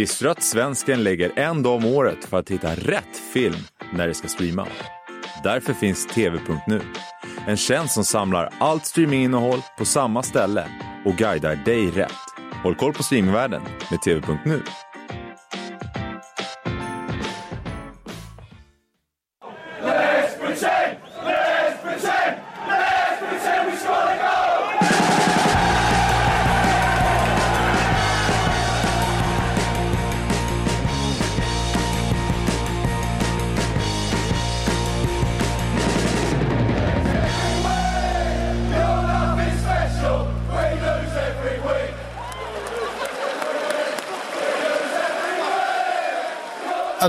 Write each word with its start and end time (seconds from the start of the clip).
Visste 0.00 0.24
du 0.24 0.30
att 0.30 0.42
svensken 0.42 1.02
lägger 1.02 1.38
en 1.38 1.62
dag 1.62 1.74
om 1.74 1.84
året 1.84 2.24
för 2.24 2.38
att 2.38 2.50
hitta 2.50 2.74
rätt 2.74 3.16
film 3.32 3.56
när 3.92 4.08
det 4.08 4.14
ska 4.14 4.28
streama? 4.28 4.66
Därför 5.44 5.72
finns 5.72 6.06
TV.nu. 6.06 6.80
En 7.46 7.56
tjänst 7.56 7.94
som 7.94 8.04
samlar 8.04 8.50
allt 8.58 8.86
streaminginnehåll 8.86 9.62
på 9.78 9.84
samma 9.84 10.22
ställe 10.22 10.66
och 11.04 11.14
guidar 11.14 11.56
dig 11.56 11.90
rätt. 11.90 12.12
Håll 12.62 12.74
koll 12.74 12.92
på 12.92 13.02
streamingvärlden 13.02 13.62
med 13.90 14.02
TV.nu. 14.02 14.62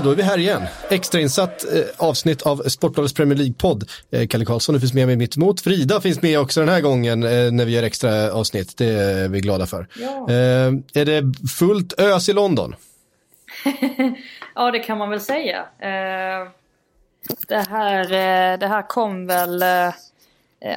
då 0.04 0.10
är 0.10 0.14
vi 0.14 0.22
här 0.22 0.38
igen. 0.38 0.62
Extrainsatt 0.90 1.64
eh, 1.74 1.82
avsnitt 1.96 2.42
av 2.42 2.56
Sportbladets 2.56 3.14
Premier 3.14 3.38
League-podd. 3.38 3.90
Eh, 4.10 4.26
Kalle 4.26 4.44
Karlsson, 4.44 4.80
finns 4.80 4.94
med 4.94 5.06
mig 5.06 5.16
mitt 5.16 5.36
emot. 5.36 5.60
Frida 5.60 6.00
finns 6.00 6.22
med 6.22 6.40
också 6.40 6.60
den 6.60 6.68
här 6.68 6.80
gången 6.80 7.22
eh, 7.22 7.52
när 7.52 7.64
vi 7.64 7.72
gör 7.72 7.82
extra 7.82 8.32
avsnitt. 8.32 8.76
Det 8.76 8.86
är 8.86 9.28
vi 9.28 9.40
glada 9.40 9.66
för. 9.66 9.86
Ja. 10.00 10.30
Eh, 10.30 10.72
är 10.94 11.04
det 11.04 11.48
fullt 11.48 12.00
ös 12.00 12.28
i 12.28 12.32
London? 12.32 12.74
ja, 14.54 14.70
det 14.70 14.78
kan 14.78 14.98
man 14.98 15.10
väl 15.10 15.20
säga. 15.20 15.58
Eh, 15.78 16.48
det, 17.48 17.68
här, 17.70 18.04
eh, 18.04 18.58
det 18.58 18.66
här 18.66 18.88
kom 18.88 19.26
väl... 19.26 19.64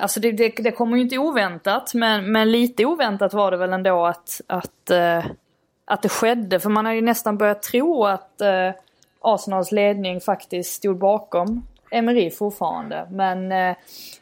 Alltså 0.02 0.20
det, 0.20 0.32
det, 0.32 0.50
det 0.50 0.72
kommer 0.72 0.98
ju 0.98 1.04
inte 1.04 1.18
oväntat, 1.18 1.94
men, 1.94 2.32
men 2.32 2.52
lite 2.52 2.86
oväntat 2.86 3.34
var 3.34 3.52
det 3.52 3.58
väl 3.58 3.74
ändå 3.74 4.06
att, 4.06 4.42
att, 4.48 4.92
att 5.86 6.02
det 6.02 6.10
skedde. 6.10 6.60
För 6.60 6.70
man 6.70 6.86
har 6.86 6.94
ju 6.94 7.02
nästan 7.02 7.38
börjat 7.38 7.64
tro 7.64 8.06
att 8.06 8.42
eh, 8.42 8.72
Arsenals 9.26 9.72
ledning 9.72 10.22
faktiskt 10.22 10.74
stod 10.74 10.98
bakom 10.98 11.68
Emery 11.92 12.32
fortfarande. 12.32 13.08
Men 13.12 13.52
eh, 13.52 13.76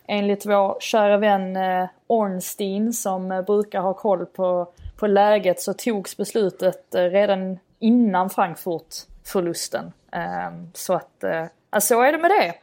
enligt 0.07 0.45
vår 0.45 0.77
kära 0.79 1.17
vän 1.17 1.55
eh, 1.55 1.85
Ornstein 2.07 2.93
som 2.93 3.31
eh, 3.31 3.41
brukar 3.41 3.81
ha 3.81 3.93
koll 3.93 4.25
på, 4.25 4.67
på 4.99 5.07
läget 5.07 5.61
så 5.61 5.73
togs 5.73 6.17
beslutet 6.17 6.95
eh, 6.95 7.01
redan 7.03 7.59
innan 7.79 8.29
Frankfurt-förlusten. 8.29 9.91
Eh, 10.11 10.51
så 10.73 10.93
att, 10.93 11.23
eh, 11.23 11.45
alltså, 11.69 11.93
så 11.95 12.01
är 12.01 12.11
det 12.11 12.17
med 12.17 12.31
det. 12.31 12.53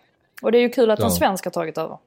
Och 0.43 0.53
det 0.53 0.59
är 0.59 0.63
ju 0.63 0.69
kul 0.69 0.91
att 0.91 0.99
Ja. 0.99 1.05
en 1.05 1.11
svensk 1.11 1.45
har 1.45 1.51
tagit 1.53 1.79
över. 1.79 1.99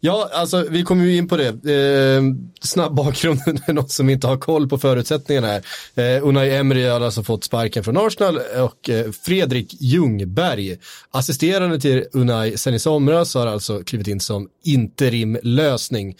Ja, 0.00 0.30
alltså 0.32 0.66
vi 0.70 0.82
kommer 0.82 1.04
ju 1.04 1.16
in 1.16 1.28
på 1.28 1.36
det. 1.36 1.48
Eh, 1.48 2.22
snabb 2.62 2.94
bakgrund, 2.94 3.40
någon 3.68 3.88
som 3.88 4.10
inte 4.10 4.26
har 4.26 4.36
koll 4.36 4.68
på 4.68 4.78
förutsättningarna 4.78 5.46
här. 5.46 5.62
Eh, 5.94 6.26
Unai 6.26 6.56
Emery 6.56 6.84
har 6.84 7.00
alltså 7.00 7.22
fått 7.22 7.44
sparken 7.44 7.84
från 7.84 7.96
Arsenal 7.96 8.38
och 8.38 8.90
eh, 8.90 9.10
Fredrik 9.10 9.76
Ljungberg, 9.80 10.78
assisterande 11.10 11.80
till 11.80 12.04
Unai 12.12 12.56
sen 12.56 12.74
i 12.74 12.78
somras, 12.78 13.34
har 13.34 13.46
alltså 13.46 13.82
klivit 13.84 14.08
in 14.08 14.20
som 14.20 14.48
interimlösning. 14.64 16.16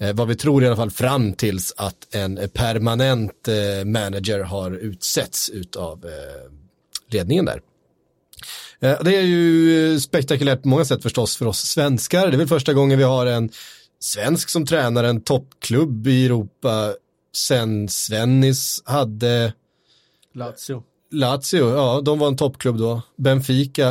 Eh, 0.00 0.14
vad 0.14 0.28
vi 0.28 0.34
tror 0.34 0.64
i 0.64 0.66
alla 0.66 0.76
fall 0.76 0.90
fram 0.90 1.32
tills 1.32 1.74
att 1.76 2.14
en 2.14 2.48
permanent 2.54 3.48
eh, 3.48 3.84
manager 3.84 4.40
har 4.40 4.70
utsetts 4.70 5.50
utav 5.50 6.04
eh, 6.04 6.52
ledningen 7.10 7.44
där. 7.44 7.60
Eh, 8.82 8.98
Det 9.04 9.16
är 9.16 9.22
ju 9.22 10.00
spektakulärt 10.00 10.62
på 10.62 10.68
många 10.68 10.84
sätt 10.84 11.02
förstås 11.02 11.36
för 11.36 11.46
oss 11.46 11.58
svenskar. 11.60 12.26
Det 12.26 12.34
är 12.36 12.38
väl 12.38 12.48
första 12.48 12.72
gången 12.72 12.98
vi 12.98 13.04
har 13.04 13.26
en 13.26 13.50
svensk 14.00 14.48
som 14.48 14.66
tränar 14.66 15.04
en 15.04 15.20
toppklubb 15.20 16.06
i 16.06 16.26
Europa 16.26 16.94
sen 17.36 17.88
Svennis 17.88 18.82
hade 18.84 19.52
Lazio. 20.34 20.82
Lazio, 21.12 21.74
ja 21.76 22.00
de 22.04 22.18
var 22.18 22.28
en 22.28 22.36
toppklubb 22.36 22.78
då. 22.78 23.02
Benfica, 23.18 23.88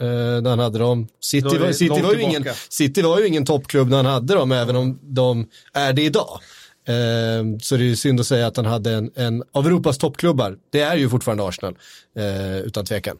eh, 0.00 0.06
när 0.42 0.50
han 0.50 0.58
hade 0.58 0.78
dem. 0.78 1.08
City, 1.20 1.58
var, 1.58 1.72
City, 1.72 2.02
var 2.02 2.14
ju 2.14 2.22
ingen. 2.22 2.44
City 2.68 3.02
var 3.02 3.20
ju 3.20 3.26
ingen 3.26 3.44
toppklubb 3.44 3.88
när 3.88 3.96
han 3.96 4.06
hade 4.06 4.34
dem, 4.34 4.52
även 4.52 4.76
om 4.76 4.98
de 5.02 5.46
är 5.72 5.92
det 5.92 6.02
idag. 6.02 6.40
Eh, 6.88 7.58
så 7.62 7.76
det 7.76 7.82
är 7.82 7.86
ju 7.86 7.96
synd 7.96 8.20
att 8.20 8.26
säga 8.26 8.46
att 8.46 8.56
han 8.56 8.66
hade 8.66 8.92
en, 8.92 9.10
en 9.14 9.42
av 9.52 9.66
Europas 9.66 9.98
toppklubbar. 9.98 10.56
Det 10.70 10.80
är 10.80 10.96
ju 10.96 11.08
fortfarande 11.08 11.44
Arsenal, 11.44 11.76
eh, 12.16 12.58
utan 12.58 12.84
tvekan. 12.84 13.16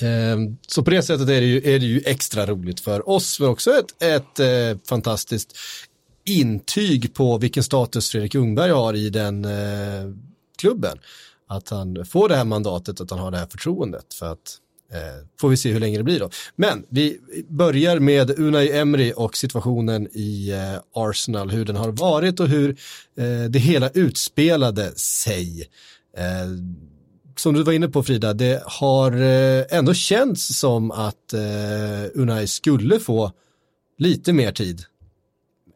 Ehm, 0.00 0.56
så 0.68 0.82
på 0.82 0.90
det 0.90 1.02
sättet 1.02 1.28
är 1.28 1.40
det, 1.40 1.46
ju, 1.46 1.56
är 1.74 1.78
det 1.78 1.86
ju 1.86 2.02
extra 2.04 2.46
roligt 2.46 2.80
för 2.80 3.08
oss, 3.08 3.40
men 3.40 3.48
också 3.48 3.70
ett, 3.70 4.02
ett 4.02 4.40
eh, 4.40 4.80
fantastiskt 4.88 5.56
intyg 6.24 7.14
på 7.14 7.38
vilken 7.38 7.62
status 7.62 8.10
Fredrik 8.10 8.34
Ljungberg 8.34 8.70
har 8.70 8.94
i 8.94 9.10
den 9.10 9.44
eh, 9.44 10.14
klubben. 10.58 10.98
Att 11.48 11.68
han 11.68 12.06
får 12.06 12.28
det 12.28 12.36
här 12.36 12.44
mandatet, 12.44 13.00
att 13.00 13.10
han 13.10 13.18
har 13.18 13.30
det 13.30 13.38
här 13.38 13.46
förtroendet. 13.46 14.14
För 14.14 14.32
att 14.32 14.58
eh, 14.92 15.26
får 15.40 15.48
vi 15.48 15.56
se 15.56 15.72
hur 15.72 15.80
länge 15.80 15.98
det 15.98 16.04
blir 16.04 16.20
då. 16.20 16.30
Men 16.56 16.84
vi 16.88 17.20
börjar 17.48 17.98
med 17.98 18.38
Unai 18.38 18.72
Emery 18.72 19.12
och 19.16 19.36
situationen 19.36 20.06
i 20.06 20.52
Arsenal, 20.94 21.50
hur 21.50 21.64
den 21.64 21.76
har 21.76 21.92
varit 21.92 22.40
och 22.40 22.48
hur 22.48 22.76
det 23.48 23.58
hela 23.58 23.90
utspelade 23.90 24.92
sig. 24.96 25.68
Som 27.36 27.54
du 27.54 27.62
var 27.62 27.72
inne 27.72 27.88
på 27.88 28.02
Frida, 28.02 28.32
det 28.32 28.62
har 28.66 29.12
eh, 29.12 29.78
ändå 29.78 29.94
känts 29.94 30.58
som 30.58 30.90
att 30.90 31.32
eh, 31.32 32.20
Unai 32.20 32.46
skulle 32.46 33.00
få 33.00 33.32
lite 33.98 34.32
mer 34.32 34.52
tid. 34.52 34.80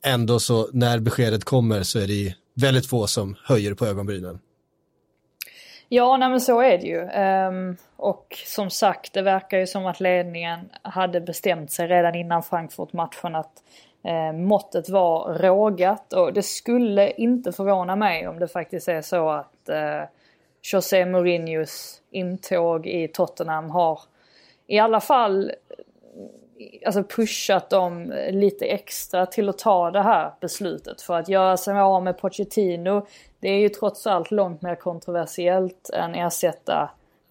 Ändå 0.04 0.40
så 0.40 0.68
när 0.72 0.98
beskedet 0.98 1.44
kommer 1.44 1.82
så 1.82 1.98
är 1.98 2.06
det 2.06 2.34
väldigt 2.54 2.86
få 2.86 3.06
som 3.06 3.36
höjer 3.44 3.74
på 3.74 3.86
ögonbrynen. 3.86 4.38
Ja, 5.88 6.16
nej 6.16 6.28
men 6.28 6.40
så 6.40 6.60
är 6.60 6.78
det 6.78 6.86
ju. 6.86 7.00
Um, 7.00 7.76
och 7.96 8.42
som 8.46 8.70
sagt, 8.70 9.12
det 9.12 9.22
verkar 9.22 9.58
ju 9.58 9.66
som 9.66 9.86
att 9.86 10.00
ledningen 10.00 10.60
hade 10.82 11.20
bestämt 11.20 11.72
sig 11.72 11.86
redan 11.88 12.14
innan 12.14 12.42
Frankfurt-matchen 12.42 13.34
att 13.34 13.62
uh, 14.08 14.38
måttet 14.38 14.88
var 14.88 15.34
rågat. 15.38 16.12
Och 16.12 16.32
det 16.32 16.42
skulle 16.42 17.10
inte 17.10 17.52
förvåna 17.52 17.96
mig 17.96 18.28
om 18.28 18.38
det 18.38 18.48
faktiskt 18.48 18.88
är 18.88 19.02
så 19.02 19.30
att 19.30 19.68
uh, 19.70 20.08
José 20.62 21.06
Mourinhos 21.06 22.02
intåg 22.10 22.86
i 22.86 23.08
Tottenham 23.08 23.70
har 23.70 24.00
i 24.66 24.78
alla 24.78 25.00
fall 25.00 25.52
alltså 26.86 27.02
pushat 27.02 27.70
dem 27.70 28.14
lite 28.30 28.64
extra 28.64 29.26
till 29.26 29.48
att 29.48 29.58
ta 29.58 29.90
det 29.90 30.02
här 30.02 30.32
beslutet. 30.40 31.02
För 31.02 31.18
att 31.18 31.28
göra 31.28 31.56
sig 31.56 31.78
av 31.78 32.02
med 32.02 32.18
Pochettino, 32.18 33.06
det 33.40 33.48
är 33.48 33.58
ju 33.58 33.68
trots 33.68 34.06
allt 34.06 34.30
långt 34.30 34.62
mer 34.62 34.74
kontroversiellt 34.74 35.90
än 35.90 36.14
ersätta 36.14 36.90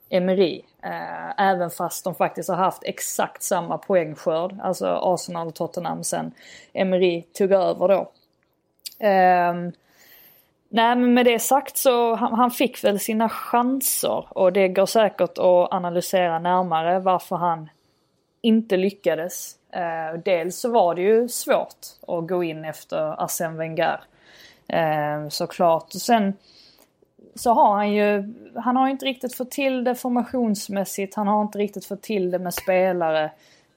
Emery. 0.09 0.61
Eh, 0.83 1.49
även 1.49 1.69
fast 1.69 2.03
de 2.03 2.15
faktiskt 2.15 2.49
har 2.49 2.55
haft 2.55 2.83
exakt 2.83 3.43
samma 3.43 3.77
poängskörd, 3.77 4.59
alltså 4.61 4.87
Arsenal 4.87 5.47
och 5.47 5.55
Tottenham 5.55 6.03
sen 6.03 6.31
Emery 6.73 7.21
tog 7.21 7.51
över 7.51 7.87
då. 7.87 8.11
Ehm, 8.99 9.71
Nej 10.71 10.95
men 10.95 11.13
med 11.13 11.25
det 11.25 11.39
sagt 11.39 11.77
så 11.77 12.15
han, 12.15 12.33
han 12.33 12.51
fick 12.51 12.83
väl 12.83 12.99
sina 12.99 13.29
chanser 13.29 14.37
och 14.37 14.53
det 14.53 14.67
går 14.67 14.85
säkert 14.85 15.37
att 15.37 15.73
analysera 15.73 16.39
närmare 16.39 16.99
varför 16.99 17.35
han 17.35 17.69
inte 18.41 18.77
lyckades. 18.77 19.55
Eh, 19.71 20.19
dels 20.25 20.59
så 20.59 20.71
var 20.71 20.95
det 20.95 21.01
ju 21.01 21.29
svårt 21.29 21.77
att 22.07 22.27
gå 22.27 22.43
in 22.43 22.65
efter 22.65 23.15
Arsène 23.15 23.57
Wenger. 23.57 24.01
Eh, 24.67 25.29
såklart. 25.29 25.95
Och 25.95 26.01
sen 26.01 26.33
så 27.35 27.53
har 27.53 27.75
han 27.75 27.93
ju, 27.93 28.33
han 28.55 28.75
har 28.75 28.89
inte 28.89 29.05
riktigt 29.05 29.35
fått 29.35 29.51
till 29.51 29.83
det 29.83 29.95
formationsmässigt. 29.95 31.15
Han 31.15 31.27
har 31.27 31.41
inte 31.41 31.57
riktigt 31.57 31.85
fått 31.85 32.01
till 32.01 32.31
det 32.31 32.39
med 32.39 32.53
spelare. 32.53 33.23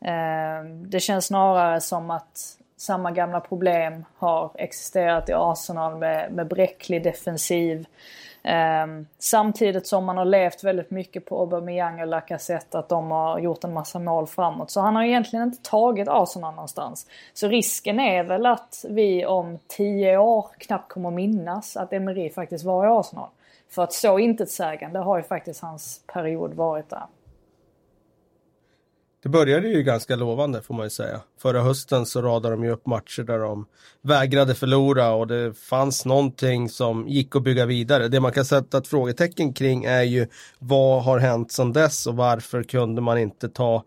Eh, 0.00 0.64
det 0.86 1.00
känns 1.00 1.26
snarare 1.26 1.80
som 1.80 2.10
att 2.10 2.58
samma 2.82 3.10
gamla 3.10 3.40
problem 3.40 4.04
har 4.18 4.50
existerat 4.54 5.28
i 5.28 5.32
Arsenal 5.32 5.98
med, 5.98 6.32
med 6.32 6.48
bräcklig 6.48 7.04
defensiv. 7.04 7.86
Um, 8.84 9.06
samtidigt 9.18 9.86
som 9.86 10.04
man 10.04 10.16
har 10.16 10.24
levt 10.24 10.64
väldigt 10.64 10.90
mycket 10.90 11.26
på 11.26 11.40
Aubameyang 11.40 12.00
och 12.00 12.06
Lacazette 12.06 12.78
att 12.78 12.88
de 12.88 13.10
har 13.10 13.38
gjort 13.38 13.64
en 13.64 13.72
massa 13.72 13.98
mål 13.98 14.26
framåt. 14.26 14.70
Så 14.70 14.80
han 14.80 14.96
har 14.96 15.02
egentligen 15.02 15.42
inte 15.42 15.70
tagit 15.70 16.08
Arsenal 16.08 16.54
någonstans. 16.54 17.06
Så 17.34 17.48
risken 17.48 18.00
är 18.00 18.24
väl 18.24 18.46
att 18.46 18.84
vi 18.88 19.26
om 19.26 19.58
tio 19.68 20.18
år 20.18 20.46
knappt 20.58 20.92
kommer 20.92 21.08
att 21.08 21.14
minnas 21.14 21.76
att 21.76 21.92
Emery 21.92 22.30
faktiskt 22.30 22.64
var 22.64 22.86
i 22.86 22.88
Arsenal. 22.88 23.28
För 23.70 23.82
att 23.82 23.92
så 23.92 24.18
intetsägande 24.18 24.98
har 24.98 25.16
ju 25.16 25.22
faktiskt 25.22 25.62
hans 25.62 26.00
period 26.06 26.54
varit 26.54 26.90
där 26.90 27.06
det 29.22 29.28
började 29.28 29.68
ju 29.68 29.82
ganska 29.82 30.16
lovande 30.16 30.62
får 30.62 30.74
man 30.74 30.86
ju 30.86 30.90
säga. 30.90 31.20
Förra 31.42 31.62
hösten 31.62 32.06
så 32.06 32.22
radade 32.22 32.54
de 32.54 32.64
ju 32.64 32.70
upp 32.70 32.86
matcher 32.86 33.22
där 33.22 33.38
de 33.38 33.66
vägrade 34.02 34.54
förlora 34.54 35.12
och 35.12 35.26
det 35.26 35.58
fanns 35.58 36.04
någonting 36.04 36.68
som 36.68 37.08
gick 37.08 37.36
att 37.36 37.42
bygga 37.42 37.66
vidare. 37.66 38.08
Det 38.08 38.20
man 38.20 38.32
kan 38.32 38.44
sätta 38.44 38.78
ett 38.78 38.88
frågetecken 38.88 39.52
kring 39.52 39.84
är 39.84 40.02
ju 40.02 40.26
vad 40.58 41.02
har 41.02 41.18
hänt 41.18 41.52
sedan 41.52 41.72
dess 41.72 42.06
och 42.06 42.16
varför 42.16 42.62
kunde 42.62 43.00
man 43.00 43.18
inte 43.18 43.48
ta, 43.48 43.84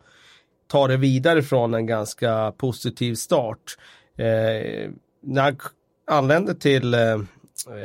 ta 0.68 0.88
det 0.88 0.98
vidare 0.98 1.44
från 1.44 1.74
en 1.74 1.86
ganska 1.86 2.54
positiv 2.58 3.16
start. 3.16 3.78
Eh, 4.18 4.90
när 5.22 5.42
han 5.42 5.58
anlände 6.08 6.56
till 6.56 6.94
eh, 6.94 7.20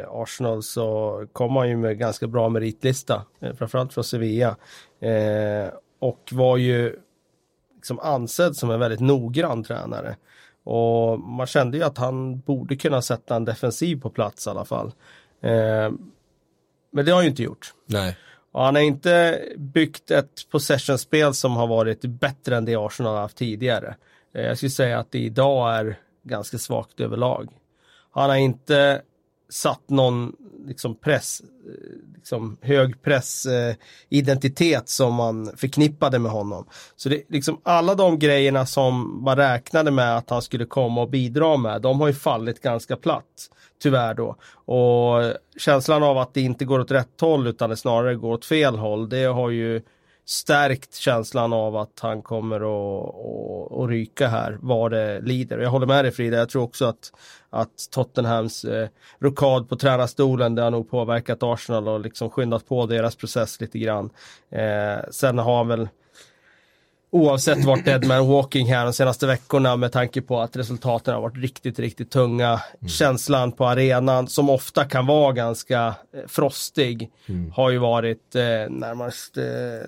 Arsenal 0.09 0.63
så 0.63 1.27
kom 1.33 1.57
han 1.57 1.69
ju 1.69 1.77
med 1.77 1.99
ganska 1.99 2.27
bra 2.27 2.49
meritlista, 2.49 3.23
eh, 3.41 3.55
framförallt 3.55 3.93
från 3.93 4.05
Sevilla. 4.05 4.57
Eh, 5.01 5.73
och 6.01 6.29
var 6.33 6.57
ju 6.57 6.97
liksom 7.81 7.99
ansedd 7.99 8.57
som 8.57 8.71
en 8.71 8.81
väldigt 8.81 9.01
noggrann 9.01 9.65
tränare. 9.65 10.17
Och 10.65 11.21
man 11.21 11.47
kände 11.47 11.77
ju 11.77 11.85
att 11.85 11.99
han 11.99 12.41
borde 12.41 12.77
kunna 12.77 13.03
sätta 13.03 13.37
en 13.37 13.45
defensiv 13.45 14.01
på 14.01 14.11
plats 14.11 14.47
i 14.47 14.51
alla 14.51 14.65
fall. 14.65 14.87
Eh, 15.43 15.91
men 16.93 17.05
det 17.05 17.11
har 17.11 17.17
han 17.17 17.25
ju 17.25 17.31
inte 17.31 17.43
gjort. 17.43 17.75
Nej. 17.87 18.17
Och 18.53 18.65
han 18.65 18.75
har 18.75 18.83
inte 18.83 19.43
byggt 19.57 20.11
ett 20.11 20.51
possession-spel 20.51 21.35
som 21.35 21.57
har 21.57 21.67
varit 21.67 22.01
bättre 22.05 22.57
än 22.57 22.65
det 22.65 22.77
Arsenal 22.77 23.15
har 23.15 23.21
haft 23.21 23.37
tidigare. 23.37 23.97
Eh, 24.35 24.43
jag 24.43 24.57
skulle 24.57 24.71
säga 24.71 24.99
att 24.99 25.13
det 25.13 25.19
idag 25.19 25.75
är 25.75 25.99
ganska 26.23 26.59
svagt 26.59 27.01
överlag. 27.01 27.49
Han 28.11 28.31
har 28.31 28.37
inte 28.37 29.03
satt 29.49 29.91
någon 29.91 30.37
liksom 30.67 30.95
press, 30.95 31.41
eh, 31.41 32.15
liksom 32.15 32.57
hög 32.61 33.03
pressidentitet 33.03 34.83
eh, 34.83 34.85
som 34.85 35.15
man 35.15 35.51
förknippade 35.57 36.19
med 36.19 36.33
honom. 36.33 36.67
Så 36.97 37.09
det 37.09 37.23
liksom 37.29 37.61
alla 37.63 37.95
de 37.95 38.19
grejerna 38.19 38.67
som 38.67 39.25
man 39.25 39.37
räknade 39.37 39.91
med 39.91 40.17
att 40.17 40.31
han 40.31 40.43
skulle 40.43 40.65
komma 40.65 41.03
och 41.03 41.11
bidra 41.11 41.57
med, 41.57 41.83
de 41.83 42.01
har 42.01 42.09
ju 42.09 42.15
fallit 42.15 42.61
ganska 42.61 42.97
platt. 42.97 43.51
Tyvärr 43.83 44.15
då. 44.15 44.37
Och 44.75 45.35
känslan 45.59 46.03
av 46.03 46.19
att 46.19 46.35
det 46.35 46.41
inte 46.41 46.65
går 46.65 46.81
åt 46.81 46.91
rätt 46.91 47.21
håll 47.21 47.47
utan 47.47 47.71
det 47.71 47.77
snarare 47.77 48.15
går 48.15 48.33
åt 48.33 48.45
fel 48.45 48.77
håll, 48.77 49.09
det 49.09 49.25
har 49.25 49.51
ju 49.51 49.83
stärkt 50.25 50.95
känslan 50.95 51.53
av 51.53 51.77
att 51.77 52.01
han 52.01 52.23
kommer 52.23 52.57
att, 52.57 53.15
att, 53.15 53.79
att 53.79 53.89
ryka 53.89 54.29
här 54.29 54.59
vad 54.61 54.91
det 54.91 55.21
lider. 55.21 55.59
Jag 55.59 55.71
håller 55.71 55.87
med 55.87 56.05
dig 56.05 56.13
Frida, 56.13 56.37
jag 56.37 56.49
tror 56.49 56.63
också 56.63 56.85
att, 56.85 57.13
att 57.51 57.89
Tottenhams 57.91 58.65
eh, 58.65 58.89
rokad 59.19 59.69
på 59.69 59.77
tränarstolen 59.77 60.55
det 60.55 60.63
har 60.63 60.71
nog 60.71 60.91
påverkat 60.91 61.43
Arsenal 61.43 61.89
och 61.89 62.01
liksom 62.01 62.31
skyndat 62.31 62.69
på 62.69 62.87
deras 62.87 63.17
process 63.17 63.61
lite 63.61 63.79
grann. 63.79 64.11
Eh, 64.51 65.11
sen 65.11 65.39
har 65.39 65.57
han 65.57 65.69
väl 65.69 65.89
oavsett 67.11 67.65
vart 67.65 67.85
Deadman 67.85 68.29
Walking 68.29 68.67
här 68.67 68.85
de 68.85 68.93
senaste 68.93 69.27
veckorna 69.27 69.77
med 69.77 69.93
tanke 69.93 70.23
på 70.23 70.41
att 70.41 70.57
resultaten 70.57 71.15
har 71.15 71.21
varit 71.21 71.37
riktigt, 71.37 71.79
riktigt 71.79 72.11
tunga. 72.11 72.49
Mm. 72.49 72.89
Känslan 72.89 73.53
på 73.53 73.67
arenan 73.67 74.29
som 74.29 74.51
ofta 74.51 74.85
kan 74.85 75.07
vara 75.07 75.33
ganska 75.33 75.87
eh, 75.87 76.21
frostig 76.29 77.11
mm. 77.27 77.51
har 77.51 77.71
ju 77.71 77.79
varit 77.79 78.35
eh, 78.35 78.43
närmast 78.71 79.37
eh, 79.37 79.45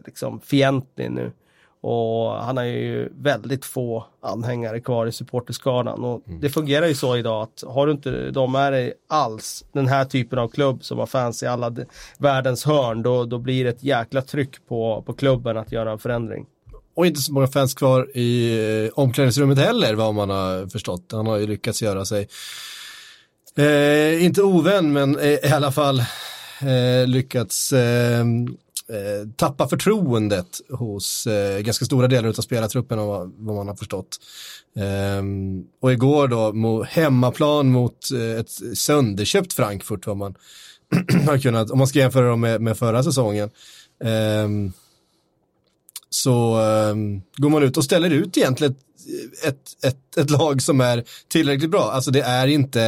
liksom 0.06 0.40
fientlig 0.40 1.10
nu. 1.10 1.32
Och 1.80 2.30
han 2.30 2.56
har 2.56 2.64
ju 2.64 3.08
väldigt 3.12 3.64
få 3.64 4.04
anhängare 4.20 4.80
kvar 4.80 5.06
i 5.06 5.12
supporterskaran 5.12 6.04
och 6.04 6.28
mm. 6.28 6.40
det 6.40 6.50
fungerar 6.50 6.86
ju 6.86 6.94
så 6.94 7.16
idag 7.16 7.42
att 7.42 7.64
har 7.66 7.86
du 7.86 7.92
inte 7.92 8.30
de 8.30 8.52
med 8.52 8.72
dig 8.72 8.92
alls, 9.08 9.64
den 9.72 9.88
här 9.88 10.04
typen 10.04 10.38
av 10.38 10.48
klubb 10.48 10.84
som 10.84 10.98
har 10.98 11.06
fans 11.06 11.42
i 11.42 11.46
alla 11.46 11.76
världens 12.18 12.64
hörn, 12.64 13.02
då, 13.02 13.24
då 13.24 13.38
blir 13.38 13.64
det 13.64 13.70
ett 13.70 13.82
jäkla 13.82 14.22
tryck 14.22 14.66
på, 14.68 15.02
på 15.06 15.12
klubben 15.12 15.56
att 15.56 15.72
göra 15.72 15.92
en 15.92 15.98
förändring. 15.98 16.46
Och 16.94 17.06
inte 17.06 17.20
så 17.20 17.32
många 17.32 17.46
fans 17.46 17.74
kvar 17.74 18.16
i 18.16 18.58
eh, 18.84 18.90
omklädningsrummet 18.98 19.58
heller 19.58 19.94
vad 19.94 20.14
man 20.14 20.30
har 20.30 20.66
förstått. 20.68 21.12
Han 21.12 21.26
har 21.26 21.38
ju 21.38 21.46
lyckats 21.46 21.82
göra 21.82 22.04
sig, 22.04 22.28
eh, 23.56 24.24
inte 24.24 24.42
ovän 24.42 24.92
men 24.92 25.18
eh, 25.18 25.26
i 25.26 25.52
alla 25.52 25.72
fall 25.72 26.00
eh, 26.60 27.06
lyckats 27.06 27.72
eh, 27.72 28.20
eh 28.20 29.28
tappa 29.36 29.68
förtroendet 29.68 30.60
hos 30.70 31.28
ganska 31.60 31.84
stora 31.84 32.08
delar 32.08 32.28
av 32.28 32.32
spelartruppen 32.32 32.98
av 32.98 33.32
vad, 33.36 33.56
man 33.56 33.68
har 33.68 33.76
förstått. 33.76 34.18
Ehm, 34.76 35.64
och 35.80 35.92
igår 35.92 36.28
då 36.28 36.82
hemmaplan 36.82 37.72
mot 37.72 38.10
ett 38.38 38.78
sönderköpt 38.78 39.52
Frankfurt 39.52 40.06
vad 40.06 40.16
man 40.16 40.34
har 41.26 41.38
kunnat, 41.38 41.70
om 41.70 41.78
man 41.78 41.86
ska 41.86 41.98
jämföra 41.98 42.28
dem 42.28 42.40
med, 42.40 42.60
med 42.60 42.78
förra 42.78 43.02
säsongen 43.02 43.50
ehm, 44.04 44.72
så 46.14 46.60
um, 46.60 47.22
går 47.36 47.50
man 47.50 47.62
ut 47.62 47.76
och 47.76 47.84
ställer 47.84 48.10
ut 48.10 48.36
egentligen 48.36 48.72
ett, 48.72 48.78
ett, 49.44 49.84
ett, 49.84 50.16
ett, 50.16 50.30
lag 50.30 50.62
som 50.62 50.80
är 50.80 51.04
tillräckligt 51.28 51.70
bra. 51.70 51.90
Alltså 51.92 52.10
det 52.10 52.20
är 52.20 52.46
inte, 52.46 52.82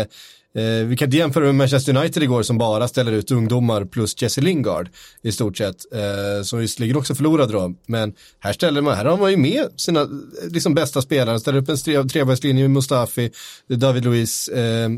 eh, 0.55 0.87
vi 0.87 0.97
kan 0.97 1.07
inte 1.07 1.17
jämföra 1.17 1.45
med 1.45 1.55
Manchester 1.55 1.97
United 1.97 2.23
igår 2.23 2.43
som 2.43 2.59
bara 2.59 2.89
ställer 2.89 3.13
ut 3.13 3.31
ungdomar 3.31 3.85
plus 3.85 4.23
Jesse 4.23 4.41
Lingard 4.41 4.89
i 5.23 5.33
stort 5.33 5.57
sett. 5.57 5.93
Eh, 5.93 6.43
som 6.43 6.59
visserligen 6.59 6.97
också 6.97 7.15
förlorade 7.15 7.53
då, 7.53 7.75
men 7.87 8.15
här 8.39 8.53
ställer 8.53 8.83
man, 8.83 8.97
här 8.97 9.05
har 9.05 9.19
man 9.19 9.31
ju 9.31 9.37
med 9.37 9.67
sina 9.77 10.09
liksom 10.49 10.75
bästa 10.75 11.03
spelare, 11.03 11.41
ställer 11.41 11.59
upp 11.59 11.69
en 11.69 12.09
trebackslinje 12.09 12.63
med 12.63 12.71
Mustafi, 12.71 13.31
David 13.69 14.05
Luiz, 14.05 14.49
eh, 14.49 14.89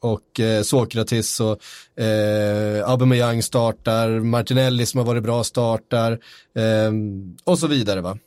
och 0.00 0.40
eh, 0.40 0.62
Sokratis 0.62 1.40
och 1.40 2.02
eh, 2.02 2.90
Aubameyang 2.90 3.42
startar, 3.42 4.20
Martinelli 4.20 4.86
som 4.86 4.98
har 4.98 5.04
varit 5.04 5.22
bra 5.22 5.44
startar 5.44 6.12
eh, 6.54 6.92
och 7.44 7.58
så 7.58 7.66
vidare 7.66 8.00
va. 8.00 8.18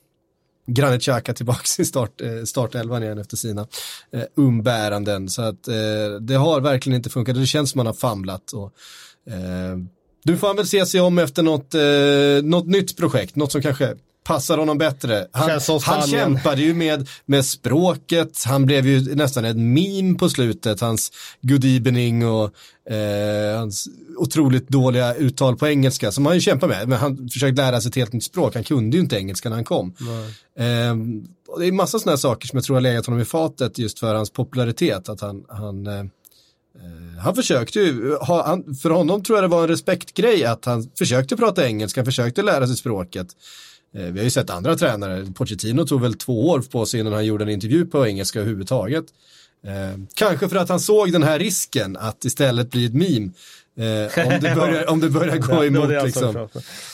Granit 0.67 1.01
Xhaka 1.01 1.33
tillbaka 1.33 1.61
i 1.79 1.85
start, 1.85 2.21
eh, 2.21 2.43
startelvan 2.45 3.03
igen 3.03 3.17
efter 3.17 3.37
sina 3.37 3.67
eh, 4.13 4.23
umbäranden. 4.35 5.29
Så 5.29 5.41
att 5.41 5.67
eh, 5.67 5.75
det 6.21 6.35
har 6.35 6.61
verkligen 6.61 6.97
inte 6.97 7.09
funkat. 7.09 7.35
Det 7.35 7.45
känns 7.45 7.71
som 7.71 7.79
man 7.79 7.85
har 7.85 7.93
famlat. 7.93 8.51
Och, 8.51 8.73
eh, 9.33 9.77
du 10.23 10.37
får 10.37 10.53
väl 10.53 10.67
se 10.67 10.85
sig 10.85 11.01
om 11.01 11.19
efter 11.19 11.43
något, 11.43 11.75
eh, 11.75 12.49
något 12.49 12.67
nytt 12.67 12.97
projekt, 12.97 13.35
något 13.35 13.51
som 13.51 13.61
kanske 13.61 13.95
passar 14.33 14.57
honom 14.57 14.77
bättre. 14.77 15.27
Han, 15.31 15.59
han 15.83 16.07
kämpade 16.07 16.61
ju 16.61 16.73
med, 16.73 17.07
med 17.25 17.45
språket, 17.45 18.43
han 18.45 18.65
blev 18.65 18.87
ju 18.87 19.15
nästan 19.15 19.45
ett 19.45 19.57
meme 19.57 20.17
på 20.17 20.29
slutet, 20.29 20.81
hans 20.81 21.11
good 21.41 21.65
evening 21.65 22.27
och 22.27 22.51
eh, 22.93 23.57
hans 23.57 23.87
otroligt 24.17 24.69
dåliga 24.69 25.15
uttal 25.15 25.57
på 25.57 25.67
engelska 25.67 26.11
som 26.11 26.25
han 26.25 26.35
ju 26.35 26.41
kämpar 26.41 26.67
med. 26.67 26.87
Men 26.87 26.99
han 26.99 27.29
försökte 27.29 27.61
lära 27.61 27.81
sig 27.81 27.89
ett 27.89 27.95
helt 27.95 28.13
nytt 28.13 28.23
språk, 28.23 28.55
han 28.55 28.63
kunde 28.63 28.97
ju 28.97 29.03
inte 29.03 29.17
engelska 29.17 29.49
när 29.49 29.55
han 29.55 29.65
kom. 29.65 29.95
Eh, 30.57 30.95
det 31.59 31.67
är 31.67 31.71
massa 31.71 31.99
sådana 31.99 32.17
saker 32.17 32.47
som 32.47 32.57
jag 32.57 32.63
tror 32.63 32.75
har 32.75 32.81
legat 32.81 33.05
honom 33.05 33.21
i 33.21 33.25
fatet 33.25 33.77
just 33.77 33.99
för 33.99 34.15
hans 34.15 34.29
popularitet, 34.29 35.09
att 35.09 35.21
han, 35.21 35.43
han 35.49 35.87
eh, 35.87 35.99
eh 35.99 36.05
han 37.23 37.35
försökte 37.35 37.79
ju, 37.79 38.17
för 38.81 38.89
honom 38.89 39.23
tror 39.23 39.37
jag 39.37 39.43
det 39.43 39.55
var 39.55 39.61
en 39.61 39.67
respektgrej 39.67 40.45
att 40.45 40.65
han 40.65 40.89
försökte 40.97 41.37
prata 41.37 41.67
engelska, 41.67 42.01
han 42.01 42.05
försökte 42.05 42.41
lära 42.41 42.67
sig 42.67 42.75
språket. 42.75 43.27
Eh, 43.95 44.03
vi 44.03 44.19
har 44.19 44.23
ju 44.23 44.29
sett 44.29 44.49
andra 44.49 44.75
tränare, 44.75 45.25
Pochettino 45.25 45.85
tog 45.85 46.01
väl 46.01 46.13
två 46.13 46.49
år 46.49 46.59
på 46.59 46.85
sig 46.85 46.99
innan 46.99 47.13
han 47.13 47.25
gjorde 47.25 47.43
en 47.43 47.49
intervju 47.49 47.85
på 47.85 48.07
engelska 48.07 48.39
överhuvudtaget. 48.39 49.05
Eh, 49.65 49.99
kanske 50.13 50.49
för 50.49 50.55
att 50.55 50.69
han 50.69 50.79
såg 50.79 51.11
den 51.11 51.23
här 51.23 51.39
risken 51.39 51.97
att 51.97 52.25
istället 52.25 52.71
bli 52.71 52.85
ett 52.85 52.93
meme. 52.93 53.31
Eh, 53.75 54.27
om, 54.27 54.39
det 54.41 54.55
börjar, 54.55 54.89
om 54.89 54.99
det 54.99 55.09
börjar 55.09 55.37
gå 55.37 55.65
emot 55.65 55.89
det 55.89 56.03
liksom. 56.03 56.47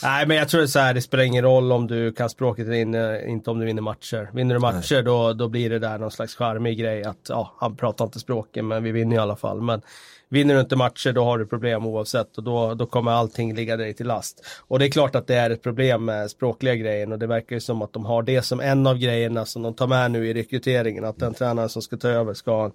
Nej 0.03 0.27
men 0.27 0.37
jag 0.37 0.49
tror 0.49 0.61
det 0.61 0.65
är 0.65 0.67
så 0.67 0.79
här, 0.79 0.93
det 0.93 1.01
spelar 1.01 1.23
ingen 1.23 1.43
roll 1.43 1.71
om 1.71 1.87
du 1.87 2.11
kan 2.11 2.29
språket 2.29 2.67
eller 2.67 3.27
inte 3.27 3.49
om 3.51 3.59
du 3.59 3.65
vinner 3.65 3.81
matcher. 3.81 4.29
Vinner 4.33 4.55
du 4.55 4.59
matcher 4.59 5.01
då, 5.01 5.33
då 5.33 5.47
blir 5.47 5.69
det 5.69 5.79
där 5.79 5.97
någon 5.97 6.11
slags 6.11 6.35
charmig 6.35 6.79
grej 6.79 7.03
att 7.03 7.25
ja, 7.29 7.53
han 7.59 7.75
pratar 7.75 8.05
inte 8.05 8.19
språken 8.19 8.67
men 8.67 8.83
vi 8.83 8.91
vinner 8.91 9.15
i 9.15 9.19
alla 9.19 9.35
fall. 9.35 9.61
Men 9.61 9.81
Vinner 10.29 10.53
du 10.53 10.59
inte 10.59 10.75
matcher 10.75 11.11
då 11.11 11.23
har 11.23 11.37
du 11.37 11.45
problem 11.45 11.85
oavsett 11.85 12.37
och 12.37 12.43
då, 12.43 12.73
då 12.73 12.85
kommer 12.85 13.11
allting 13.11 13.55
ligga 13.55 13.77
dig 13.77 13.93
till 13.93 14.07
last. 14.07 14.45
Och 14.67 14.79
det 14.79 14.85
är 14.85 14.89
klart 14.89 15.15
att 15.15 15.27
det 15.27 15.35
är 15.35 15.49
ett 15.49 15.63
problem 15.63 16.05
med 16.05 16.31
språkliga 16.31 16.75
grejen 16.75 17.11
och 17.11 17.19
det 17.19 17.27
verkar 17.27 17.55
ju 17.55 17.59
som 17.59 17.81
att 17.81 17.93
de 17.93 18.05
har 18.05 18.23
det 18.23 18.41
som 18.41 18.59
en 18.59 18.87
av 18.87 18.97
grejerna 18.97 19.45
som 19.45 19.61
de 19.61 19.73
tar 19.73 19.87
med 19.87 20.11
nu 20.11 20.27
i 20.27 20.33
rekryteringen. 20.33 21.05
Att 21.05 21.19
den 21.19 21.33
tränaren 21.33 21.69
som 21.69 21.81
ska 21.81 21.97
ta 21.97 22.07
över 22.07 22.33
ska 22.33 22.51
ha 22.51 22.71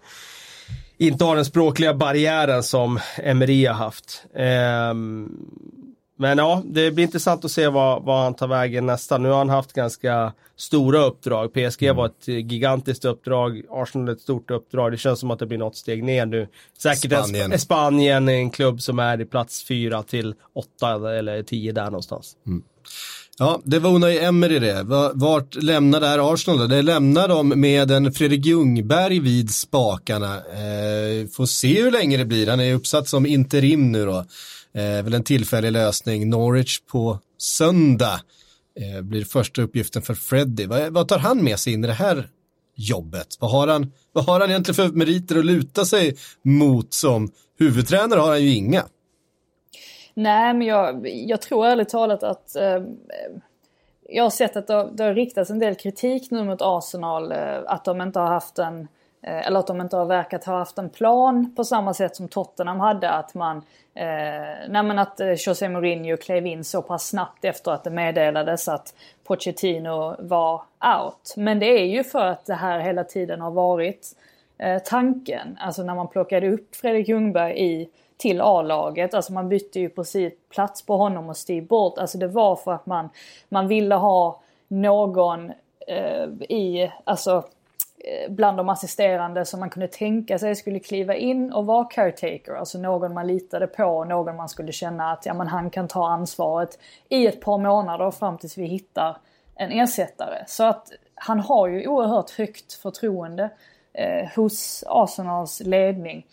inte 1.06 1.25
ha 1.25 1.35
den 1.35 1.44
språkliga 1.44 1.94
barriären 1.94 2.62
som 2.62 3.00
Emery 3.16 3.66
har 3.66 3.75
haft. 3.75 4.25
Um, 4.90 5.49
men 6.18 6.38
ja, 6.38 6.62
det 6.64 6.90
blir 6.90 7.04
intressant 7.04 7.44
att 7.44 7.50
se 7.50 7.68
vad, 7.68 8.02
vad 8.02 8.23
han 8.23 8.35
tar 8.35 8.47
vägen 8.47 8.87
nästa. 8.87 9.18
Nu 9.18 9.28
har 9.28 9.38
han 9.38 9.49
haft 9.49 9.73
ganska 9.73 10.32
stora 10.56 10.99
uppdrag. 10.99 11.52
PSG 11.52 11.82
mm. 11.82 11.97
var 11.97 12.06
ett 12.06 12.28
gigantiskt 12.28 13.04
uppdrag, 13.04 13.62
Arsenal 13.71 14.09
ett 14.09 14.21
stort 14.21 14.50
uppdrag. 14.50 14.92
Det 14.92 14.99
känns 14.99 15.21
som 15.21 15.30
att 15.30 15.38
det 15.38 15.47
blir 15.47 15.59
något 15.59 15.76
steg 15.76 16.04
ner 16.04 16.26
nu. 16.26 16.49
Säkert 16.78 17.12
Spanien, 17.12 17.52
en, 17.52 17.59
Spanien 17.59 18.28
en 18.28 18.50
klubb 18.50 18.82
som 18.82 18.99
är 18.99 19.21
i 19.21 19.25
plats 19.25 19.64
fyra 19.64 20.02
till 20.02 20.35
åtta 20.54 21.16
eller 21.18 21.42
tio 21.42 21.73
där 21.73 21.85
någonstans. 21.85 22.37
Mm. 22.47 22.62
Ja, 23.42 23.61
det 23.64 23.78
var 23.78 23.90
Unai 23.90 24.18
Emery 24.18 24.58
det. 24.58 24.82
Vart 25.14 25.54
lämnar 25.54 26.00
det 26.00 26.06
här 26.06 26.32
Arsenal 26.34 26.58
då? 26.58 26.66
Det 26.66 26.82
lämnar 26.82 27.28
de 27.28 27.49
med 27.49 27.90
en 27.90 28.12
Fredrik 28.12 28.46
Ljungberg 28.46 29.20
vid 29.20 29.54
spakarna. 29.54 30.37
Eh, 30.37 31.28
får 31.32 31.46
se 31.46 31.82
hur 31.82 31.90
länge 31.90 32.16
det 32.16 32.25
blir. 32.25 32.46
Han 32.46 32.61
är 32.61 32.75
uppsatt 32.75 33.08
som 33.08 33.26
interim 33.26 33.92
nu 33.92 34.06
då. 34.06 34.18
Eh, 34.75 35.02
väl 35.04 35.14
en 35.14 35.25
tillfällig 35.25 35.72
lösning. 35.72 36.30
Norwich 36.30 36.80
på 36.90 37.18
söndag. 37.38 38.20
eh, 38.80 39.02
blir 39.02 39.25
första 39.25 39.62
uppgiften 39.62 40.02
för 40.02 40.14
Freddie. 40.14 40.66
Vad, 40.66 40.92
vad 40.92 41.08
tar 41.08 41.18
han 41.18 41.44
med 41.44 41.58
sig 41.58 41.72
in 41.72 41.84
i 41.84 41.87
det 41.87 41.92
här 41.92 42.28
jobbet? 42.76 43.37
Vad 43.40 43.50
har, 43.50 43.68
han, 43.68 43.92
vad 44.12 44.25
har 44.25 44.40
han 44.40 44.50
egentligen 44.50 44.75
för 44.90 44.96
meriter 44.96 45.38
att 45.38 45.44
luta 45.44 45.84
sig 45.84 46.16
mot 46.44 46.94
som 46.94 47.30
huvudtränare 47.58 48.20
har 48.20 48.28
han 48.28 48.42
ju 48.42 48.54
inga. 48.54 48.84
Nej, 50.14 50.54
men 50.54 50.66
jag, 50.66 51.09
jag 51.09 51.42
tror 51.42 51.66
ärligt 51.66 51.88
talat 51.88 52.23
att 52.23 52.57
eh, 52.57 52.83
jag 54.09 54.23
har 54.23 54.31
sett 54.31 54.57
att 54.57 54.66
det, 54.66 54.88
det 54.92 55.04
har 55.04 55.14
riktats 55.14 55.50
en 55.50 55.59
del 55.59 55.75
kritik 55.75 56.31
nu 56.31 56.45
mot 56.45 56.62
Arsenal. 56.62 57.33
Eh, 57.33 57.59
att 57.66 57.85
de 57.85 58.00
inte 58.00 58.19
har 58.19 58.26
haft 58.26 58.59
en 58.59 58.88
Eh, 59.26 59.47
eller 59.47 59.61
att 59.61 59.66
de 59.66 59.81
inte 59.81 59.97
har 59.97 60.07
verkat 60.07 60.45
ha 60.45 60.59
haft 60.59 60.78
en 60.78 60.90
plan 60.90 61.54
på 61.57 61.64
samma 61.64 61.95
sätt 61.95 62.16
som 62.16 62.28
Tottenham 62.28 62.81
hade. 62.81 63.11
Att 63.11 63.35
man, 63.35 63.57
eh, 63.95 64.04
nej 64.69 64.83
men 64.83 64.99
att 64.99 65.21
eh, 65.21 65.33
José 65.33 65.69
Mourinho 65.69 66.16
klev 66.16 66.47
in 66.47 66.64
så 66.64 66.83
pass 66.83 67.09
snabbt 67.09 67.45
efter 67.45 67.71
att 67.71 67.85
det 67.85 67.90
meddelades 67.90 68.69
att 68.69 68.95
Pochettino 69.25 70.16
var 70.19 70.62
out. 71.00 71.35
Men 71.37 71.59
det 71.59 71.66
är 71.66 71.85
ju 71.85 72.04
för 72.04 72.26
att 72.26 72.47
det 72.47 72.54
här 72.54 72.78
hela 72.78 73.04
tiden 73.04 73.40
har 73.40 73.50
varit 73.50 74.09
eh, 74.59 74.78
tanken. 74.78 75.59
Alltså 75.61 75.83
när 75.83 75.95
man 75.95 76.09
plockade 76.09 76.52
upp 76.52 76.76
Fredrik 76.76 77.09
Ljungberg 77.09 77.64
i, 77.64 77.88
till 78.23 78.41
A-laget. 78.41 79.14
Alltså 79.14 79.33
man 79.33 79.49
bytte 79.49 79.81
ju 79.81 79.88
precis 79.88 80.33
plats 80.49 80.87
på 80.87 80.97
honom 80.97 81.29
och 81.29 81.37
Steve 81.37 81.67
Bolt. 81.67 81.99
Alltså 81.99 82.19
det 82.19 82.29
var 82.29 82.57
för 82.57 82.73
att 82.73 82.87
man, 82.87 83.09
man 83.49 83.69
ville 83.69 83.95
ha 83.95 84.41
någon 84.69 85.52
eh, 85.87 86.25
i, 86.49 86.93
alltså 87.05 87.45
eh, 87.99 88.33
bland 88.33 88.57
de 88.57 88.69
assisterande 88.69 89.45
som 89.45 89.61
man 89.61 89.71
kunde 89.71 89.88
tänka 89.88 90.38
sig 90.38 90.57
skulle 90.57 90.79
kliva 90.79 91.14
in 91.14 91.52
och 91.52 91.67
vara 91.67 91.85
caretaker. 91.85 92.52
Alltså 92.52 92.79
någon 92.79 93.14
man 93.14 93.26
litade 93.26 93.67
på, 93.67 94.05
någon 94.05 94.37
man 94.37 94.49
skulle 94.49 94.73
känna 94.73 95.12
att 95.12 95.26
ja, 95.26 95.35
men 95.35 95.49
han 95.49 95.71
kan 95.71 95.88
ta 95.88 96.09
ansvaret 96.09 96.79
i 97.09 97.26
ett 97.26 97.41
par 97.41 97.59
månader 97.59 98.11
fram 98.11 98.38
tills 98.38 98.59
vi 98.59 98.67
hittar 98.67 99.17
en 99.55 99.73
ersättare. 99.73 100.45
Så 100.47 100.64
att 100.64 100.93
han 101.14 101.41
har 101.41 101.69
ju 101.69 101.88
oerhört 101.88 102.31
högt 102.31 102.73
förtroende 102.73 103.50
eh, 103.93 104.29
hos 104.37 104.85
Arsenals 104.87 105.61
ledning. 105.61 106.26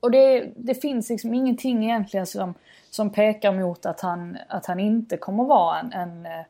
Och 0.00 0.10
det, 0.10 0.50
det 0.56 0.74
finns 0.74 1.10
liksom 1.10 1.34
ingenting 1.34 1.84
egentligen 1.84 2.26
som, 2.26 2.54
som 2.90 3.10
pekar 3.10 3.52
mot 3.52 3.86
att 3.86 4.00
han, 4.00 4.38
att 4.48 4.66
han 4.66 4.80
inte 4.80 5.16
kommer 5.16 5.44
vara 5.44 5.78
en, 5.78 5.92
en, 5.92 6.26
eh, 6.26 6.44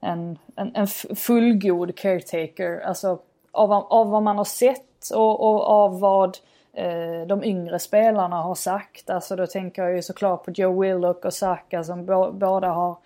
en, 0.00 0.38
en, 0.56 0.70
en 0.74 0.86
fullgod 1.16 1.96
caretaker. 1.96 2.80
Alltså 2.80 3.18
av, 3.52 3.72
av 3.72 4.10
vad 4.10 4.22
man 4.22 4.36
har 4.36 4.44
sett 4.44 5.10
och, 5.14 5.40
och 5.40 5.62
av 5.66 6.00
vad 6.00 6.38
eh, 6.72 7.26
de 7.26 7.44
yngre 7.44 7.78
spelarna 7.78 8.36
har 8.36 8.54
sagt. 8.54 9.10
Alltså 9.10 9.36
då 9.36 9.46
tänker 9.46 9.82
jag 9.82 9.96
ju 9.96 10.02
såklart 10.02 10.44
på 10.44 10.50
Joe 10.50 10.80
Willock 10.80 11.24
och 11.24 11.34
Saka 11.34 11.84
som 11.84 12.06
båda 12.32 12.68
har, 12.68 12.96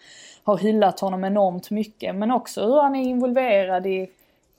har 0.44 0.58
hyllat 0.58 1.00
honom 1.00 1.24
enormt 1.24 1.70
mycket. 1.70 2.14
Men 2.14 2.30
också 2.30 2.66
hur 2.66 2.80
han 2.80 2.96
är 2.96 3.02
involverad 3.02 3.86
i, 3.86 4.10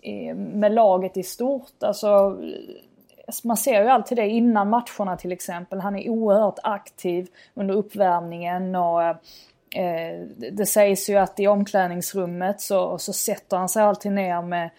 i, 0.02 0.34
med 0.34 0.72
laget 0.72 1.18
i 1.18 1.24
stort. 1.24 1.84
Alltså, 1.84 2.38
Alltså, 3.30 3.48
man 3.48 3.58
ser 3.58 3.84
ju 3.84 3.90
alltid 3.90 4.18
det 4.18 4.28
innan 4.28 4.70
matcherna 4.70 5.18
till 5.18 5.32
exempel. 5.32 5.80
Han 5.80 5.96
är 5.96 6.10
oerhört 6.10 6.60
aktiv 6.64 7.28
under 7.54 7.76
uppvärmningen 7.76 8.76
och 8.76 9.04
eh, 9.04 10.20
det 10.52 10.66
sägs 10.66 11.10
ju 11.10 11.18
att 11.18 11.40
i 11.40 11.48
omklädningsrummet 11.48 12.62
så, 12.62 12.98
så 12.98 13.14
sätter 13.14 13.58
han 13.58 13.70
sig 13.70 13.84
alltid 13.84 14.12
ner 14.12 14.42
med 14.42 14.70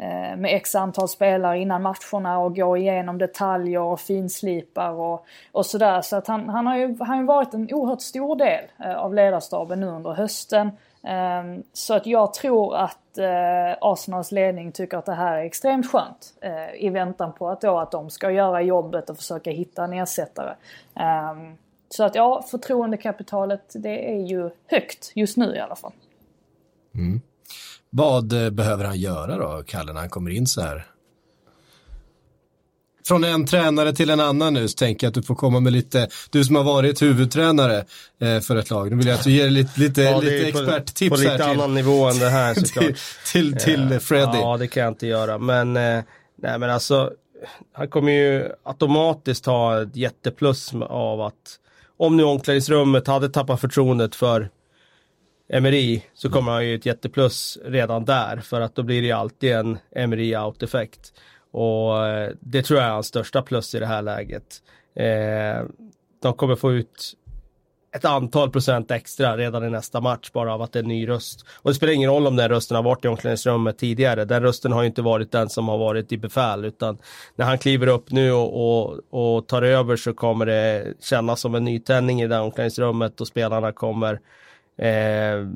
Eh, 0.00 0.36
med 0.36 0.56
x 0.56 0.74
antal 0.74 1.08
spelare 1.08 1.58
innan 1.58 1.82
matcherna 1.82 2.38
och 2.38 2.56
går 2.56 2.78
igenom 2.78 3.18
detaljer 3.18 3.80
och 3.80 4.00
finslipar 4.00 4.90
och, 4.90 5.26
och 5.52 5.66
sådär. 5.66 6.00
Så 6.00 6.16
att 6.16 6.26
han, 6.26 6.48
han 6.48 6.66
har 6.66 6.76
ju 6.76 6.96
han 7.00 7.18
har 7.18 7.24
varit 7.24 7.54
en 7.54 7.68
oerhört 7.72 8.00
stor 8.00 8.36
del 8.36 8.64
eh, 8.84 8.96
av 8.96 9.14
ledarstaben 9.14 9.80
nu 9.80 9.86
under 9.86 10.12
hösten. 10.12 10.70
Ehm, 11.02 11.62
så 11.72 11.94
att 11.94 12.06
jag 12.06 12.34
tror 12.34 12.76
att 12.76 13.18
eh, 13.18 13.76
Arsenals 13.80 14.32
ledning 14.32 14.72
tycker 14.72 14.96
att 14.96 15.06
det 15.06 15.14
här 15.14 15.38
är 15.38 15.44
extremt 15.44 15.90
skönt 15.90 16.34
eh, 16.40 16.84
i 16.84 16.90
väntan 16.90 17.32
på 17.32 17.48
att, 17.48 17.60
då 17.60 17.78
att 17.78 17.90
de 17.90 18.10
ska 18.10 18.30
göra 18.30 18.62
jobbet 18.62 19.10
och 19.10 19.16
försöka 19.16 19.50
hitta 19.50 19.84
en 19.84 19.92
ersättare. 19.92 20.54
Ehm, 20.94 21.56
så 21.88 22.04
att 22.04 22.14
ja, 22.14 22.44
förtroendekapitalet 22.50 23.72
det 23.74 24.12
är 24.12 24.26
ju 24.26 24.50
högt 24.66 25.12
just 25.14 25.36
nu 25.36 25.54
i 25.56 25.60
alla 25.60 25.76
fall. 25.76 25.92
Mm. 26.94 27.20
Vad 27.90 28.44
eh, 28.44 28.50
behöver 28.50 28.84
han 28.84 28.98
göra 28.98 29.36
då, 29.36 29.62
Kalle, 29.66 29.92
när 29.92 30.00
han 30.00 30.10
kommer 30.10 30.30
in 30.30 30.46
så 30.46 30.60
här? 30.60 30.86
Från 33.08 33.24
en 33.24 33.46
tränare 33.46 33.92
till 33.92 34.10
en 34.10 34.20
annan 34.20 34.54
nu, 34.54 34.68
så 34.68 34.76
tänker 34.76 35.06
jag 35.06 35.08
att 35.08 35.14
du 35.14 35.22
får 35.22 35.34
komma 35.34 35.60
med 35.60 35.72
lite, 35.72 36.08
du 36.30 36.44
som 36.44 36.56
har 36.56 36.64
varit 36.64 37.02
huvudtränare 37.02 37.84
eh, 38.20 38.40
för 38.40 38.56
ett 38.56 38.70
lag. 38.70 38.90
Nu 38.90 38.96
vill 38.96 39.06
jag 39.06 39.14
att 39.14 39.24
du 39.24 39.30
ger 39.30 39.50
lite, 39.50 39.80
lite, 39.80 40.02
ja, 40.02 40.20
lite 40.20 40.48
experttips 40.48 41.00
här. 41.00 41.08
På 41.26 41.32
lite 41.32 41.44
annan 41.44 41.74
nivå 41.74 42.08
än 42.08 42.18
det 42.18 42.28
här 42.28 42.54
såklart. 42.64 42.84
till, 42.86 42.96
till, 43.32 43.56
till 43.56 43.92
eh, 43.92 43.98
Freddy. 43.98 44.38
Ja, 44.38 44.56
det 44.56 44.66
kan 44.66 44.82
jag 44.82 44.90
inte 44.90 45.06
göra, 45.06 45.38
men 45.38 45.72
nej 45.72 46.04
men 46.36 46.62
alltså, 46.62 47.12
han 47.72 47.88
kommer 47.88 48.12
ju 48.12 48.48
automatiskt 48.62 49.46
ha 49.46 49.82
ett 49.82 49.96
jätteplus 49.96 50.72
av 50.88 51.20
att 51.20 51.58
om 51.96 52.16
nu 52.16 52.24
omklädningsrummet 52.24 53.06
hade 53.06 53.28
tappat 53.28 53.60
förtroendet 53.60 54.14
för 54.14 54.50
Emery 55.52 56.02
så 56.14 56.30
kommer 56.30 56.52
han 56.52 56.66
ju 56.66 56.74
ett 56.74 56.86
jätteplus 56.86 57.58
redan 57.64 58.04
där 58.04 58.36
för 58.36 58.60
att 58.60 58.74
då 58.74 58.82
blir 58.82 59.00
det 59.00 59.06
ju 59.06 59.12
alltid 59.12 59.52
en 59.52 59.78
Emery 59.96 60.36
out-effekt. 60.36 61.12
Och 61.50 62.06
eh, 62.06 62.30
det 62.40 62.62
tror 62.62 62.80
jag 62.80 62.88
är 62.88 62.92
hans 62.92 63.06
största 63.06 63.42
plus 63.42 63.74
i 63.74 63.78
det 63.78 63.86
här 63.86 64.02
läget. 64.02 64.62
Eh, 64.94 65.66
de 66.22 66.34
kommer 66.34 66.56
få 66.56 66.72
ut 66.72 67.14
ett 67.96 68.04
antal 68.04 68.50
procent 68.50 68.90
extra 68.90 69.36
redan 69.36 69.64
i 69.64 69.70
nästa 69.70 70.00
match 70.00 70.30
bara 70.32 70.54
av 70.54 70.62
att 70.62 70.72
det 70.72 70.78
är 70.78 70.82
en 70.82 70.88
ny 70.88 71.08
röst. 71.08 71.46
Och 71.62 71.70
det 71.70 71.74
spelar 71.74 71.92
ingen 71.92 72.10
roll 72.10 72.26
om 72.26 72.36
den 72.36 72.48
rösten 72.48 72.76
har 72.76 72.82
varit 72.82 73.04
i 73.04 73.08
omklädningsrummet 73.08 73.78
tidigare. 73.78 74.24
Den 74.24 74.42
rösten 74.42 74.72
har 74.72 74.82
ju 74.82 74.86
inte 74.86 75.02
varit 75.02 75.32
den 75.32 75.48
som 75.48 75.68
har 75.68 75.78
varit 75.78 76.12
i 76.12 76.18
befäl 76.18 76.64
utan 76.64 76.98
när 77.36 77.46
han 77.46 77.58
kliver 77.58 77.86
upp 77.86 78.10
nu 78.10 78.32
och, 78.32 78.80
och, 78.80 79.00
och 79.10 79.46
tar 79.46 79.62
över 79.62 79.96
så 79.96 80.14
kommer 80.14 80.46
det 80.46 80.94
kännas 81.00 81.40
som 81.40 81.54
en 81.54 81.64
nytändning 81.64 82.22
i 82.22 82.26
det 82.26 82.38
omklädningsrummet 82.38 83.20
och 83.20 83.26
spelarna 83.26 83.72
kommer 83.72 84.20
Eh, 84.78 85.46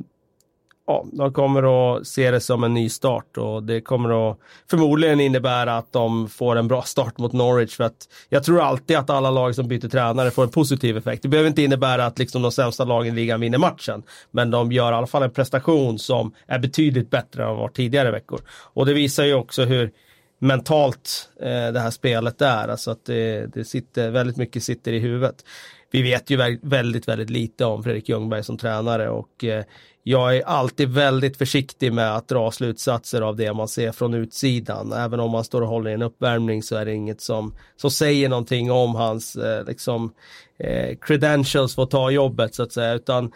ja, 0.86 1.06
de 1.12 1.32
kommer 1.32 1.96
att 1.96 2.06
se 2.06 2.30
det 2.30 2.40
som 2.40 2.64
en 2.64 2.74
ny 2.74 2.88
start 2.88 3.38
och 3.38 3.62
det 3.62 3.80
kommer 3.80 4.30
att 4.30 4.38
förmodligen 4.70 5.20
innebära 5.20 5.76
att 5.76 5.92
de 5.92 6.28
får 6.28 6.56
en 6.56 6.68
bra 6.68 6.82
start 6.82 7.18
mot 7.18 7.32
Norwich 7.32 7.76
för 7.76 7.84
att 7.84 8.08
jag 8.28 8.44
tror 8.44 8.60
alltid 8.60 8.96
att 8.96 9.10
alla 9.10 9.30
lag 9.30 9.54
som 9.54 9.68
byter 9.68 9.88
tränare 9.88 10.30
får 10.30 10.42
en 10.42 10.48
positiv 10.48 10.96
effekt. 10.96 11.22
Det 11.22 11.28
behöver 11.28 11.48
inte 11.48 11.62
innebära 11.62 12.06
att 12.06 12.18
liksom 12.18 12.42
de 12.42 12.52
sämsta 12.52 12.84
lagen 12.84 13.12
i 13.12 13.16
ligan 13.16 13.40
vinner 13.40 13.58
matchen, 13.58 14.02
men 14.30 14.50
de 14.50 14.72
gör 14.72 14.92
i 14.92 14.94
alla 14.94 15.06
fall 15.06 15.22
en 15.22 15.30
prestation 15.30 15.98
som 15.98 16.34
är 16.46 16.58
betydligt 16.58 17.10
bättre 17.10 17.44
än 17.44 17.56
vad 17.56 17.74
tidigare 17.74 18.10
veckor. 18.10 18.40
Och 18.48 18.86
det 18.86 18.94
visar 18.94 19.24
ju 19.24 19.34
också 19.34 19.64
hur 19.64 19.90
mentalt 20.38 21.28
eh, 21.40 21.72
det 21.72 21.80
här 21.80 21.90
spelet 21.90 22.42
är, 22.42 22.68
alltså 22.68 22.90
att 22.90 23.04
det, 23.04 23.46
det 23.54 23.64
sitter, 23.64 24.10
väldigt 24.10 24.36
mycket 24.36 24.62
sitter 24.62 24.92
i 24.92 24.98
huvudet 24.98 25.44
vi 25.92 26.02
vet 26.02 26.30
ju 26.30 26.58
väldigt, 26.62 27.08
väldigt 27.08 27.30
lite 27.30 27.64
om 27.64 27.84
Fredrik 27.84 28.08
Ljungberg 28.08 28.44
som 28.44 28.58
tränare 28.58 29.10
och 29.10 29.44
eh, 29.44 29.64
jag 30.02 30.36
är 30.36 30.42
alltid 30.42 30.88
väldigt 30.88 31.36
försiktig 31.36 31.92
med 31.92 32.16
att 32.16 32.28
dra 32.28 32.50
slutsatser 32.50 33.20
av 33.20 33.36
det 33.36 33.52
man 33.52 33.68
ser 33.68 33.92
från 33.92 34.14
utsidan. 34.14 34.92
Även 34.92 35.20
om 35.20 35.30
man 35.30 35.44
står 35.44 35.62
och 35.62 35.68
håller 35.68 35.90
i 35.90 35.94
en 35.94 36.02
uppvärmning 36.02 36.62
så 36.62 36.76
är 36.76 36.84
det 36.84 36.94
inget 36.94 37.20
som, 37.20 37.54
som 37.76 37.90
säger 37.90 38.28
någonting 38.28 38.70
om 38.70 38.94
hans 38.94 39.36
eh, 39.36 39.64
liksom, 39.64 40.12
eh, 40.58 40.96
credentials 41.00 41.74
för 41.74 41.82
att 41.82 41.90
ta 41.90 42.10
jobbet 42.10 42.54
så 42.54 42.62
att 42.62 42.72
säga. 42.72 42.92
Utan 42.92 43.32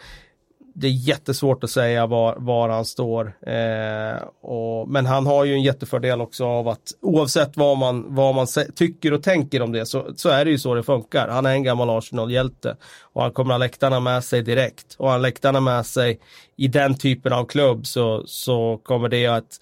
det 0.79 0.87
är 0.87 0.91
jättesvårt 0.91 1.63
att 1.63 1.69
säga 1.69 2.07
var, 2.07 2.35
var 2.39 2.69
han 2.69 2.85
står. 2.85 3.33
Eh, 3.47 4.21
och, 4.41 4.89
men 4.89 5.05
han 5.05 5.25
har 5.25 5.45
ju 5.45 5.53
en 5.53 5.61
jättefördel 5.61 6.21
också 6.21 6.45
av 6.45 6.67
att 6.67 6.93
oavsett 7.01 7.57
vad 7.57 7.77
man, 7.77 8.15
vad 8.15 8.35
man 8.35 8.47
tycker 8.75 9.13
och 9.13 9.23
tänker 9.23 9.61
om 9.61 9.71
det 9.71 9.85
så, 9.85 10.11
så 10.15 10.29
är 10.29 10.45
det 10.45 10.51
ju 10.51 10.57
så 10.57 10.75
det 10.75 10.83
funkar. 10.83 11.27
Han 11.27 11.45
är 11.45 11.51
en 11.51 11.63
gammal 11.63 11.89
Arsenal-hjälte 11.89 12.75
och 13.01 13.21
han 13.21 13.31
kommer 13.31 13.53
ha 13.53 13.57
läktarna 13.57 13.99
med 13.99 14.23
sig 14.23 14.41
direkt. 14.41 14.95
Och 14.97 15.09
han 15.09 15.21
läktarna 15.21 15.59
med 15.59 15.85
sig 15.85 16.19
i 16.55 16.67
den 16.67 16.97
typen 16.97 17.33
av 17.33 17.45
klubb 17.45 17.87
så, 17.87 18.23
så 18.25 18.79
kommer 18.83 19.09
det 19.09 19.27
att 19.27 19.59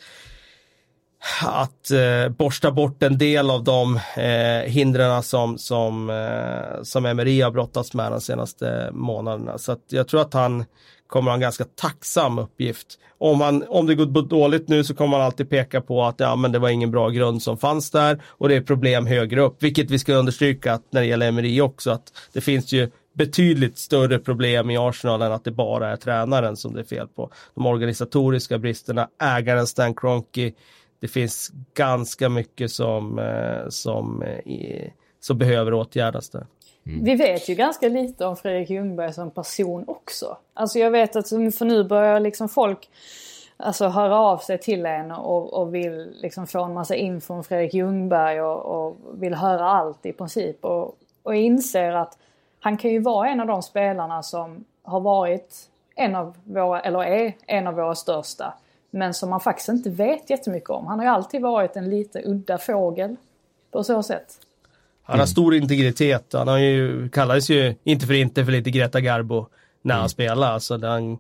att 1.44 1.92
eh, 1.92 2.30
borsta 2.30 2.72
bort 2.72 3.04
en 3.04 3.18
del 3.18 3.50
av 3.50 3.64
de 3.64 4.00
eh, 4.18 4.72
hindren 4.72 5.24
som, 5.24 5.58
som, 5.58 6.10
eh, 6.10 6.84
som 6.84 7.06
Emery 7.06 7.42
har 7.42 7.52
brottats 7.52 7.94
med 7.94 8.12
de 8.12 8.22
senaste 8.22 8.90
månaderna. 8.94 9.58
Så 9.58 9.72
att 9.72 9.84
jag 9.88 10.08
tror 10.08 10.22
att 10.22 10.34
han 10.34 10.66
kommer 11.08 11.32
ha 11.32 11.36
en 11.36 11.42
ganska 11.42 11.64
tacksam 11.64 12.40
uppgift. 12.40 13.00
Om, 13.18 13.42
han, 13.42 13.64
om 13.68 13.88
det 13.88 13.96
går 13.96 14.22
dåligt 14.22 14.68
nu 14.68 14.84
så 14.84 14.96
kommer 14.96 15.18
man 15.18 15.22
alltid 15.22 15.50
peka 15.50 15.82
på 15.82 16.04
att 16.04 16.20
ja, 16.20 16.36
men 16.36 16.52
det 16.52 16.60
var 16.60 16.70
ingen 16.70 16.92
bra 16.92 17.10
grund 17.10 17.44
som 17.44 17.58
fanns 17.58 17.92
där 17.92 18.22
och 18.28 18.50
det 18.50 18.56
är 18.56 18.62
problem 18.62 19.08
högre 19.08 19.42
upp. 19.42 19.64
Vilket 19.64 19.92
vi 19.92 20.00
ska 20.00 20.14
understryka 20.14 20.74
att 20.74 20.84
när 20.90 21.02
det 21.02 21.08
gäller 21.08 21.28
Emery 21.28 21.62
också 21.62 21.92
att 21.92 22.14
det 22.34 22.42
finns 22.42 22.72
ju 22.72 22.92
betydligt 23.14 23.78
större 23.78 24.20
problem 24.20 24.70
i 24.70 24.78
Arsenal 24.78 25.22
än 25.22 25.32
att 25.32 25.44
det 25.44 25.52
bara 25.52 25.92
är 25.92 25.96
tränaren 25.96 26.58
som 26.58 26.74
det 26.74 26.80
är 26.80 26.84
fel 26.84 27.08
på. 27.08 27.32
De 27.56 27.66
organisatoriska 27.66 28.58
bristerna, 28.58 29.08
ägaren 29.22 29.68
Stan 29.68 29.96
Kroenke, 29.96 30.52
det 31.06 31.10
finns 31.10 31.52
ganska 31.74 32.30
mycket 32.30 32.72
som, 32.72 33.20
eh, 33.20 33.70
som, 33.70 34.24
eh, 34.46 34.90
som 35.20 35.38
behöver 35.38 35.74
åtgärdas 35.74 36.30
där. 36.30 36.46
Mm. 36.86 37.04
Vi 37.04 37.16
vet 37.16 37.50
ju 37.50 37.56
ganska 37.56 37.88
lite 37.90 38.26
om 38.26 38.36
Fredrik 38.36 38.70
Ljungberg 38.70 39.14
som 39.14 39.32
person 39.32 39.84
också. 39.88 40.38
Alltså 40.54 40.80
jag 40.80 40.92
vet 40.92 41.16
att 41.16 41.30
för 41.30 41.66
nu 41.66 41.84
börjar 41.84 42.20
liksom 42.20 42.50
folk 42.50 42.90
alltså 43.58 43.88
höra 43.88 44.20
av 44.20 44.38
sig 44.38 44.58
till 44.58 44.86
en 44.86 45.12
och, 45.12 45.54
och 45.54 45.76
vill 45.76 46.16
liksom 46.22 46.48
få 46.48 46.64
en 46.64 46.74
massa 46.74 46.96
info 46.96 47.34
om 47.34 47.44
Fredrik 47.44 47.74
Ljungberg 47.74 48.42
och, 48.42 48.66
och 48.66 48.98
vill 49.14 49.34
höra 49.34 49.70
allt 49.70 50.06
i 50.06 50.14
princip. 50.14 50.66
Och, 50.66 50.98
och 51.24 51.36
inser 51.36 51.92
att 51.92 52.18
han 52.60 52.78
kan 52.78 52.92
ju 52.92 53.00
vara 53.00 53.30
en 53.30 53.40
av 53.40 53.48
de 53.48 53.64
spelarna 53.64 54.24
som 54.24 54.66
har 54.84 55.00
varit 55.00 55.70
en 55.96 56.16
av 56.16 56.38
våra, 56.44 56.82
eller 56.82 57.04
är 57.04 57.34
en 57.46 57.68
av 57.68 57.74
våra 57.74 57.96
största. 57.96 58.54
Men 58.96 59.14
som 59.14 59.30
man 59.30 59.40
faktiskt 59.40 59.70
inte 59.70 59.90
vet 59.90 60.30
jättemycket 60.30 60.70
om. 60.70 60.88
Han 60.88 61.00
har 61.00 61.06
ju 61.06 61.12
alltid 61.12 61.42
varit 61.42 61.76
en 61.76 61.90
lite 61.90 62.22
udda 62.26 62.58
fågel 62.58 63.16
på 63.72 63.84
så 63.84 64.04
sätt. 64.04 64.26
Han 65.04 65.20
har 65.20 65.26
stor 65.26 65.56
integritet. 65.56 66.34
Han 66.34 66.48
har 66.48 66.58
ju, 66.58 67.10
kallades 67.10 67.50
ju 67.50 67.76
inte 67.84 68.06
för 68.06 68.14
inte 68.14 68.46
för 68.46 68.52
lite 68.52 68.72
Greta 68.72 69.02
Garbo 69.02 69.48
när 69.82 69.94
han 69.94 70.02
mm. 70.02 70.10
spelar. 70.10 70.52
Alltså, 70.52 70.86
han, 70.86 71.18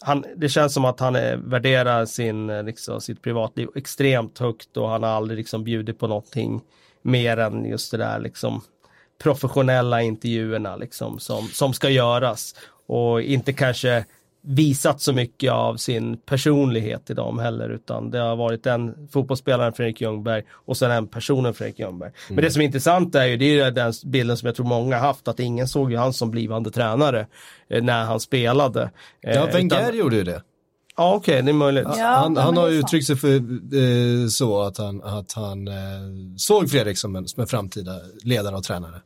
han, 0.00 0.24
det 0.36 0.48
känns 0.48 0.74
som 0.74 0.84
att 0.84 1.00
han 1.00 1.16
är, 1.16 1.36
värderar 1.36 2.04
sin, 2.06 2.46
liksom, 2.46 3.00
sitt 3.00 3.22
privatliv 3.22 3.68
extremt 3.74 4.38
högt 4.38 4.76
och 4.76 4.88
han 4.88 5.02
har 5.02 5.10
aldrig 5.10 5.38
liksom 5.38 5.64
bjudit 5.64 5.98
på 5.98 6.06
någonting 6.06 6.60
mer 7.02 7.36
än 7.36 7.64
just 7.64 7.90
det 7.90 7.96
där 7.96 8.18
liksom 8.18 8.60
professionella 9.22 10.02
intervjuerna 10.02 10.76
liksom 10.76 11.18
som, 11.18 11.48
som 11.48 11.74
ska 11.74 11.88
göras 11.88 12.54
och 12.86 13.22
inte 13.22 13.52
kanske 13.52 14.04
visat 14.44 15.00
så 15.00 15.12
mycket 15.12 15.52
av 15.52 15.76
sin 15.76 16.16
personlighet 16.16 17.10
i 17.10 17.14
dem 17.14 17.38
heller 17.38 17.68
utan 17.68 18.10
det 18.10 18.18
har 18.18 18.36
varit 18.36 18.66
en 18.66 19.08
fotbollsspelaren 19.12 19.72
Fredrik 19.72 20.00
Ljungberg 20.00 20.42
och 20.50 20.76
sen 20.76 20.90
en 20.90 21.06
personen 21.06 21.54
Fredrik 21.54 21.78
Ljungberg. 21.78 22.08
Mm. 22.08 22.34
Men 22.34 22.44
det 22.44 22.50
som 22.50 22.62
är 22.62 22.66
intressant 22.66 23.14
är 23.14 23.24
ju 23.24 23.36
det 23.36 23.60
är 23.60 23.70
den 23.70 23.92
bilden 24.04 24.36
som 24.36 24.46
jag 24.46 24.56
tror 24.56 24.66
många 24.66 24.98
haft 24.98 25.28
att 25.28 25.40
ingen 25.40 25.68
såg 25.68 25.90
ju 25.90 25.96
han 25.96 26.12
som 26.12 26.30
blivande 26.30 26.70
tränare 26.70 27.26
eh, 27.68 27.82
när 27.82 28.04
han 28.04 28.20
spelade. 28.20 28.90
Eh, 29.22 29.34
ja, 29.34 29.46
Wenger 29.46 29.80
utan... 29.80 29.96
gjorde 29.96 30.16
ju 30.16 30.24
det. 30.24 30.42
Ja, 30.96 31.14
okej, 31.14 31.34
okay, 31.34 31.42
det 31.42 31.50
är 31.50 31.54
möjligt. 31.54 31.88
Ja, 31.96 32.04
han, 32.04 32.36
han 32.36 32.56
har 32.56 32.68
uttryckt 32.68 33.06
sig 33.06 33.16
för, 33.16 33.34
eh, 33.34 34.28
så 34.28 34.62
att 34.62 34.78
han, 34.78 35.02
att 35.02 35.32
han 35.32 35.68
eh, 35.68 35.74
såg 36.36 36.70
Fredrik 36.70 36.98
som 36.98 37.16
en, 37.16 37.28
som 37.28 37.40
en 37.40 37.46
framtida 37.46 37.92
ledare 38.22 38.56
och 38.56 38.64
tränare. 38.64 39.00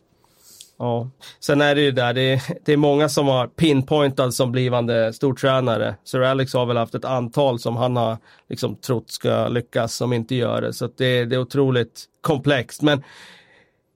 Ja, 0.78 1.10
sen 1.40 1.60
är 1.60 1.74
det 1.74 1.80
ju 1.80 1.90
där, 1.90 2.14
det 2.14 2.20
är, 2.20 2.42
det 2.64 2.72
är 2.72 2.76
många 2.76 3.08
som 3.08 3.28
har 3.28 3.46
pinpointat 3.46 4.34
som 4.34 4.52
blivande 4.52 5.12
stortränare. 5.12 5.96
Sir 6.04 6.22
Alex 6.22 6.54
har 6.54 6.66
väl 6.66 6.76
haft 6.76 6.94
ett 6.94 7.04
antal 7.04 7.58
som 7.58 7.76
han 7.76 7.96
har 7.96 8.18
liksom 8.48 8.76
trott 8.76 9.10
ska 9.10 9.48
lyckas 9.48 9.94
som 9.94 10.12
inte 10.12 10.34
gör 10.34 10.62
det. 10.62 10.72
Så 10.72 10.86
det, 10.96 11.24
det 11.24 11.36
är 11.36 11.40
otroligt 11.40 12.04
komplext. 12.20 12.82
Men 12.82 13.02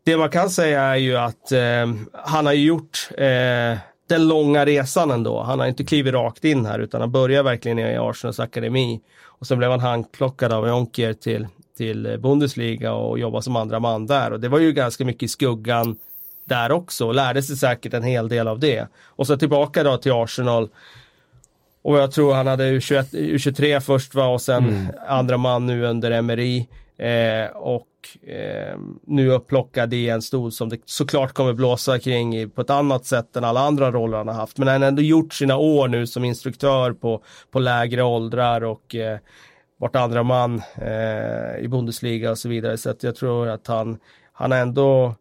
det 0.04 0.16
man 0.16 0.30
kan 0.30 0.50
säga 0.50 0.82
är 0.82 0.96
ju 0.96 1.16
att 1.16 1.52
eh, 1.52 1.86
han 2.12 2.46
har 2.46 2.52
gjort 2.52 3.08
eh, 3.18 3.78
den 4.08 4.28
långa 4.28 4.66
resan 4.66 5.10
ändå. 5.10 5.42
Han 5.42 5.60
har 5.60 5.66
inte 5.66 5.84
klivit 5.84 6.14
rakt 6.14 6.44
in 6.44 6.66
här 6.66 6.78
utan 6.78 7.00
han 7.00 7.12
börjar 7.12 7.42
verkligen 7.42 7.78
i 7.78 7.96
Arsenals 7.96 8.40
akademi. 8.40 9.00
Och 9.24 9.46
sen 9.46 9.58
blev 9.58 9.70
han 9.70 9.80
handplockad 9.80 10.52
av 10.52 10.68
Jonker 10.68 11.12
till, 11.12 11.46
till 11.76 12.18
Bundesliga 12.22 12.92
och 12.92 13.18
jobbade 13.18 13.42
som 13.42 13.56
andra 13.56 13.80
man 13.80 14.06
där. 14.06 14.32
Och 14.32 14.40
det 14.40 14.48
var 14.48 14.58
ju 14.58 14.72
ganska 14.72 15.04
mycket 15.04 15.22
i 15.22 15.28
skuggan 15.28 15.96
där 16.50 16.72
också 16.72 17.06
och 17.06 17.14
lärde 17.14 17.42
sig 17.42 17.56
säkert 17.56 17.94
en 17.94 18.02
hel 18.02 18.28
del 18.28 18.48
av 18.48 18.58
det. 18.58 18.88
Och 19.04 19.26
så 19.26 19.36
tillbaka 19.36 19.82
då 19.82 19.96
till 19.96 20.12
Arsenal. 20.12 20.68
Och 21.82 21.98
jag 21.98 22.12
tror 22.12 22.34
han 22.34 22.46
hade 22.46 22.70
U21, 22.70 23.04
U23 23.12 23.80
först 23.80 24.14
va 24.14 24.26
och 24.26 24.42
sen 24.42 24.68
mm. 24.68 24.86
andra 25.08 25.36
man 25.36 25.66
nu 25.66 25.84
under 25.84 26.10
Emery. 26.10 26.66
Eh, 26.98 27.56
och 27.56 27.86
eh, 28.28 28.78
nu 29.06 29.30
upplockad 29.30 29.94
i 29.94 30.08
en 30.08 30.22
stol 30.22 30.52
som 30.52 30.68
det 30.68 30.78
såklart 30.84 31.32
kommer 31.32 31.52
blåsa 31.52 31.98
kring 31.98 32.36
i, 32.36 32.46
på 32.46 32.60
ett 32.60 32.70
annat 32.70 33.04
sätt 33.04 33.36
än 33.36 33.44
alla 33.44 33.60
andra 33.60 33.90
roller 33.90 34.18
han 34.18 34.28
har 34.28 34.34
haft. 34.34 34.58
Men 34.58 34.68
han 34.68 34.82
har 34.82 34.88
ändå 34.88 35.02
gjort 35.02 35.34
sina 35.34 35.56
år 35.56 35.88
nu 35.88 36.06
som 36.06 36.24
instruktör 36.24 36.92
på, 36.92 37.22
på 37.50 37.58
lägre 37.58 38.02
åldrar 38.02 38.64
och 38.64 38.94
eh, 38.94 39.18
vart 39.78 39.96
andra 39.96 40.22
man 40.22 40.62
eh, 40.74 41.64
i 41.64 41.68
Bundesliga 41.68 42.30
och 42.30 42.38
så 42.38 42.48
vidare. 42.48 42.76
Så 42.76 42.94
jag 43.00 43.16
tror 43.16 43.48
att 43.48 43.66
han, 43.66 43.98
han 44.32 44.52
har 44.52 44.58
ändå 44.58 45.14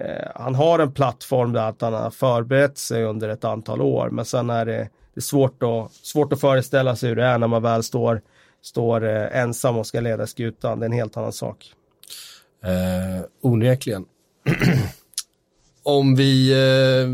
Eh, 0.00 0.30
han 0.34 0.54
har 0.54 0.78
en 0.78 0.92
plattform 0.92 1.52
där 1.52 1.68
att 1.68 1.80
han 1.80 1.92
har 1.92 2.10
förberett 2.10 2.78
sig 2.78 3.04
under 3.04 3.28
ett 3.28 3.44
antal 3.44 3.80
år 3.80 4.10
men 4.10 4.24
sen 4.24 4.50
är 4.50 4.66
det, 4.66 4.88
det 5.14 5.18
är 5.18 5.20
svårt, 5.20 5.62
att, 5.62 5.92
svårt 5.92 6.32
att 6.32 6.40
föreställa 6.40 6.96
sig 6.96 7.08
hur 7.08 7.16
det 7.16 7.24
är 7.24 7.38
när 7.38 7.48
man 7.48 7.62
väl 7.62 7.82
står, 7.82 8.22
står 8.62 9.04
eh, 9.04 9.40
ensam 9.40 9.76
och 9.76 9.86
ska 9.86 10.00
leda 10.00 10.26
skutan. 10.26 10.80
Det 10.80 10.84
är 10.84 10.88
en 10.88 10.96
helt 10.96 11.16
annan 11.16 11.32
sak. 11.32 11.72
Eh, 12.64 13.24
onekligen. 13.40 14.04
Om 15.82 16.16
vi 16.16 16.52
eh, 16.52 17.08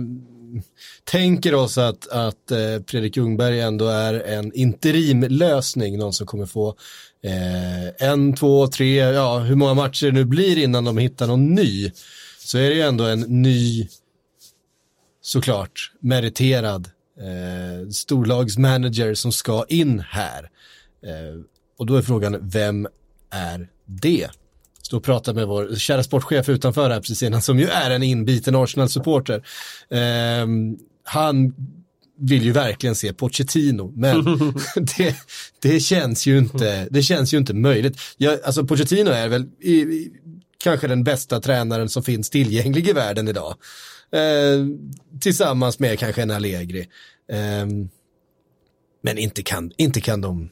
tänker 1.04 1.54
oss 1.54 1.78
att, 1.78 2.08
att 2.08 2.50
eh, 2.50 2.58
Fredrik 2.86 3.16
Ljungberg 3.16 3.60
ändå 3.60 3.88
är 3.88 4.14
en 4.14 4.52
interimlösning, 4.52 5.98
någon 5.98 6.12
som 6.12 6.26
kommer 6.26 6.46
få 6.46 6.68
eh, 7.22 8.08
en, 8.08 8.34
två, 8.34 8.66
tre, 8.66 8.96
ja 8.96 9.38
hur 9.38 9.56
många 9.56 9.74
matcher 9.74 10.06
det 10.06 10.12
nu 10.12 10.24
blir 10.24 10.58
innan 10.58 10.84
de 10.84 10.98
hittar 10.98 11.26
någon 11.26 11.54
ny 11.54 11.92
så 12.44 12.58
är 12.58 12.70
det 12.70 12.74
ju 12.74 12.82
ändå 12.82 13.04
en 13.04 13.20
ny, 13.20 13.88
såklart, 15.20 15.92
meriterad 16.00 16.90
eh, 17.18 17.88
storlagsmanager 17.88 19.14
som 19.14 19.32
ska 19.32 19.64
in 19.68 20.02
här. 20.08 20.50
Eh, 21.02 21.40
och 21.78 21.86
då 21.86 21.96
är 21.96 22.02
frågan, 22.02 22.38
vem 22.42 22.88
är 23.30 23.68
det? 23.86 24.28
Stå 24.82 24.96
och 24.96 25.04
prata 25.04 25.32
med 25.32 25.46
vår 25.46 25.76
kära 25.76 26.02
sportchef 26.02 26.48
utanför 26.48 26.90
här 26.90 27.00
precis 27.00 27.22
innan, 27.22 27.42
som 27.42 27.58
ju 27.58 27.66
är 27.66 27.90
en 27.90 28.02
inbiten 28.02 28.54
Arsenal-supporter. 28.54 29.44
Eh, 29.90 30.46
han 31.04 31.54
vill 32.18 32.44
ju 32.44 32.52
verkligen 32.52 32.94
se 32.94 33.12
Pochettino, 33.12 33.92
men 33.96 34.24
det, 34.96 35.16
det, 35.60 35.80
känns 35.80 36.26
ju 36.26 36.38
inte, 36.38 36.88
det 36.90 37.02
känns 37.02 37.34
ju 37.34 37.38
inte 37.38 37.54
möjligt. 37.54 38.00
Jag, 38.16 38.42
alltså 38.44 38.64
Pochettino 38.66 39.10
är 39.10 39.28
väl 39.28 39.46
i, 39.60 39.72
i, 39.72 40.12
kanske 40.62 40.86
den 40.86 41.04
bästa 41.04 41.40
tränaren 41.40 41.88
som 41.88 42.02
finns 42.02 42.30
tillgänglig 42.30 42.88
i 42.88 42.92
världen 42.92 43.28
idag. 43.28 43.54
Eh, 44.12 44.66
tillsammans 45.20 45.78
med 45.78 45.98
kanske 45.98 46.22
en 46.22 46.30
Allegri. 46.30 46.88
Eh, 47.28 47.66
men 49.00 49.18
inte 49.18 49.42
kan, 49.42 49.72
inte, 49.76 50.00
kan 50.00 50.20
de, 50.20 50.50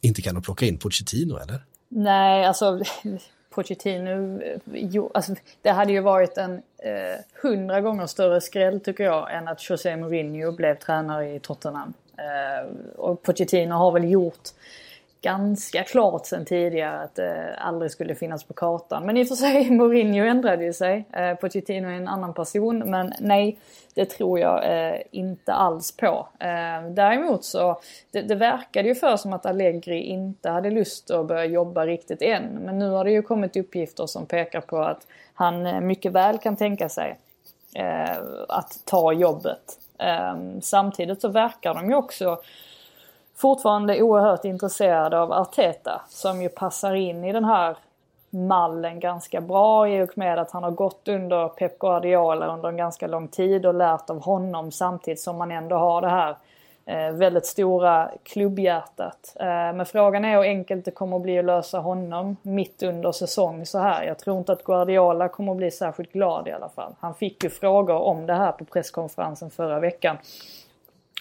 inte 0.00 0.22
kan 0.22 0.34
de 0.34 0.42
plocka 0.42 0.66
in 0.66 0.78
Pochettino 0.78 1.36
eller? 1.36 1.64
Nej, 1.88 2.44
alltså 2.44 2.80
Pochettino, 3.50 4.40
jo, 4.72 5.10
alltså, 5.14 5.34
det 5.62 5.70
hade 5.70 5.92
ju 5.92 6.00
varit 6.00 6.38
en 6.38 6.54
eh, 6.54 7.20
hundra 7.42 7.80
gånger 7.80 8.06
större 8.06 8.40
skräll 8.40 8.80
tycker 8.80 9.04
jag 9.04 9.34
än 9.34 9.48
att 9.48 9.70
José 9.70 9.96
Mourinho 9.96 10.52
blev 10.52 10.74
tränare 10.74 11.34
i 11.34 11.40
Tottenham. 11.40 11.92
Eh, 12.18 12.68
och 12.96 13.22
Pochettino 13.22 13.74
har 13.74 13.92
väl 13.92 14.10
gjort 14.10 14.48
ganska 15.20 15.84
klart 15.84 16.26
sedan 16.26 16.44
tidigare 16.44 17.00
att 17.00 17.14
det 17.14 17.56
aldrig 17.58 17.90
skulle 17.90 18.14
finnas 18.14 18.44
på 18.44 18.54
kartan. 18.54 19.06
Men 19.06 19.16
i 19.16 19.24
och 19.24 19.28
för 19.28 19.34
sig, 19.34 19.70
Mourinho 19.70 20.24
ändrade 20.24 20.64
ju 20.64 20.72
sig. 20.72 21.04
Eh, 21.12 21.34
Pochettino 21.34 21.88
är 21.88 21.92
en 21.92 22.08
annan 22.08 22.34
person, 22.34 22.78
men 22.78 23.12
nej, 23.20 23.58
det 23.94 24.04
tror 24.04 24.38
jag 24.38 24.88
eh, 24.88 25.00
inte 25.10 25.52
alls 25.52 25.96
på. 25.96 26.28
Eh, 26.38 26.90
däremot 26.90 27.44
så, 27.44 27.80
det, 28.10 28.22
det 28.22 28.34
verkade 28.34 28.88
ju 28.88 28.94
för 28.94 29.16
som 29.16 29.32
att 29.32 29.46
Allegri 29.46 30.00
inte 30.00 30.50
hade 30.50 30.70
lust 30.70 31.10
att 31.10 31.26
börja 31.26 31.44
jobba 31.44 31.86
riktigt 31.86 32.22
än. 32.22 32.44
Men 32.44 32.78
nu 32.78 32.90
har 32.90 33.04
det 33.04 33.10
ju 33.10 33.22
kommit 33.22 33.56
uppgifter 33.56 34.06
som 34.06 34.26
pekar 34.26 34.60
på 34.60 34.78
att 34.78 35.06
han 35.34 35.66
eh, 35.66 35.80
mycket 35.80 36.12
väl 36.12 36.38
kan 36.38 36.56
tänka 36.56 36.88
sig 36.88 37.18
eh, 37.74 38.18
att 38.48 38.80
ta 38.84 39.12
jobbet. 39.12 39.78
Ehm, 39.98 40.62
samtidigt 40.62 41.20
så 41.20 41.28
verkar 41.28 41.74
de 41.74 41.88
ju 41.90 41.94
också 41.94 42.38
fortfarande 43.38 44.02
oerhört 44.02 44.44
intresserad 44.44 45.14
av 45.14 45.32
Arteta 45.32 46.00
som 46.08 46.42
ju 46.42 46.48
passar 46.48 46.94
in 46.94 47.24
i 47.24 47.32
den 47.32 47.44
här 47.44 47.76
mallen 48.30 49.00
ganska 49.00 49.40
bra 49.40 49.88
i 49.88 50.02
och 50.02 50.18
med 50.18 50.38
att 50.38 50.50
han 50.50 50.62
har 50.62 50.70
gått 50.70 51.08
under 51.08 51.48
Pep 51.48 51.78
Guardiola 51.78 52.46
under 52.46 52.68
en 52.68 52.76
ganska 52.76 53.06
lång 53.06 53.28
tid 53.28 53.66
och 53.66 53.74
lärt 53.74 54.10
av 54.10 54.22
honom 54.22 54.72
samtidigt 54.72 55.20
som 55.20 55.36
man 55.36 55.50
ändå 55.50 55.76
har 55.76 56.00
det 56.00 56.08
här 56.08 56.36
eh, 56.86 57.12
väldigt 57.12 57.46
stora 57.46 58.10
klubbhjärtat. 58.22 59.36
Eh, 59.40 59.46
men 59.46 59.86
frågan 59.86 60.24
är 60.24 60.36
hur 60.36 60.42
enkelt 60.42 60.84
det 60.84 60.90
kommer 60.90 61.16
att 61.16 61.22
bli 61.22 61.38
att 61.38 61.44
lösa 61.44 61.78
honom 61.78 62.36
mitt 62.42 62.82
under 62.82 63.12
säsong 63.12 63.66
så 63.66 63.78
här. 63.78 64.04
Jag 64.04 64.18
tror 64.18 64.38
inte 64.38 64.52
att 64.52 64.64
Guardiola 64.64 65.28
kommer 65.28 65.52
att 65.52 65.58
bli 65.58 65.70
särskilt 65.70 66.12
glad 66.12 66.48
i 66.48 66.52
alla 66.52 66.68
fall. 66.68 66.94
Han 67.00 67.14
fick 67.14 67.44
ju 67.44 67.50
frågor 67.50 67.96
om 67.96 68.26
det 68.26 68.34
här 68.34 68.52
på 68.52 68.64
presskonferensen 68.64 69.50
förra 69.50 69.80
veckan. 69.80 70.16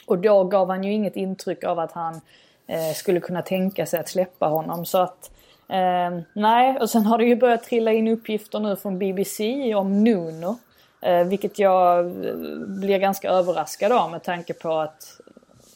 Och 0.08 0.18
då 0.18 0.44
gav 0.44 0.70
han 0.70 0.84
ju 0.84 0.94
inget 0.94 1.16
intryck 1.16 1.64
av 1.64 1.80
att 1.80 1.92
han 1.92 2.22
eh, 2.68 2.94
skulle 2.96 3.20
kunna 3.20 3.42
tänka 3.42 3.86
sig 3.86 4.00
att 4.00 4.10
släppa 4.10 4.46
honom. 4.46 4.86
Så 4.86 4.98
att 4.98 5.32
eh, 5.68 6.20
nej, 6.34 6.78
och 6.80 6.90
sen 6.90 7.06
har 7.06 7.18
det 7.18 7.26
ju 7.26 7.36
börjat 7.36 7.64
trilla 7.64 7.92
in 7.92 8.08
uppgifter 8.08 8.60
nu 8.60 8.76
från 8.76 9.00
BBC 9.00 9.76
om 9.76 10.04
Nuno. 10.04 10.58
Eh, 11.02 11.24
vilket 11.24 11.60
jag 11.60 12.00
eh, 12.00 12.36
blir 12.68 12.98
ganska 12.98 13.30
överraskad 13.30 13.92
av 13.92 14.12
med 14.12 14.24
tanke 14.24 14.54
på 14.54 14.74
att 14.74 15.22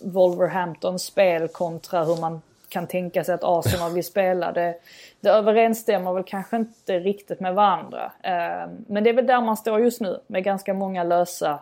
Wolverhamptons 0.04 1.04
spel 1.04 1.48
kontra 1.48 2.04
hur 2.04 2.22
man 2.22 2.42
kan 2.70 2.88
tänka 2.88 3.24
sig 3.24 3.36
att 3.36 3.44
Arsenal 3.44 3.94
vill 3.94 4.04
spela. 4.04 4.52
Det, 4.52 4.76
det 5.20 5.30
överensstämmer 5.30 6.14
väl 6.14 6.24
kanske 6.24 6.56
inte 6.56 7.00
riktigt 7.00 7.40
med 7.40 7.56
varandra. 7.56 8.12
Eh, 8.22 8.70
men 8.88 9.04
det 9.04 9.10
är 9.10 9.14
väl 9.14 9.28
där 9.28 9.42
man 9.42 9.58
står 9.58 9.80
just 9.80 10.02
nu 10.02 10.20
med 10.28 10.44
ganska 10.44 10.74
många 10.74 11.04
lösa, 11.04 11.60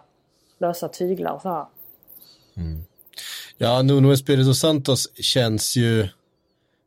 lösa 0.57 0.87
tyglar 0.87 1.39
så 1.39 1.49
här. 1.49 1.65
Mm. 2.59 2.83
Ja, 3.57 3.81
Nuno 3.81 4.11
Espirito 4.13 4.53
Santos 4.53 5.07
känns 5.15 5.75
ju 5.75 6.07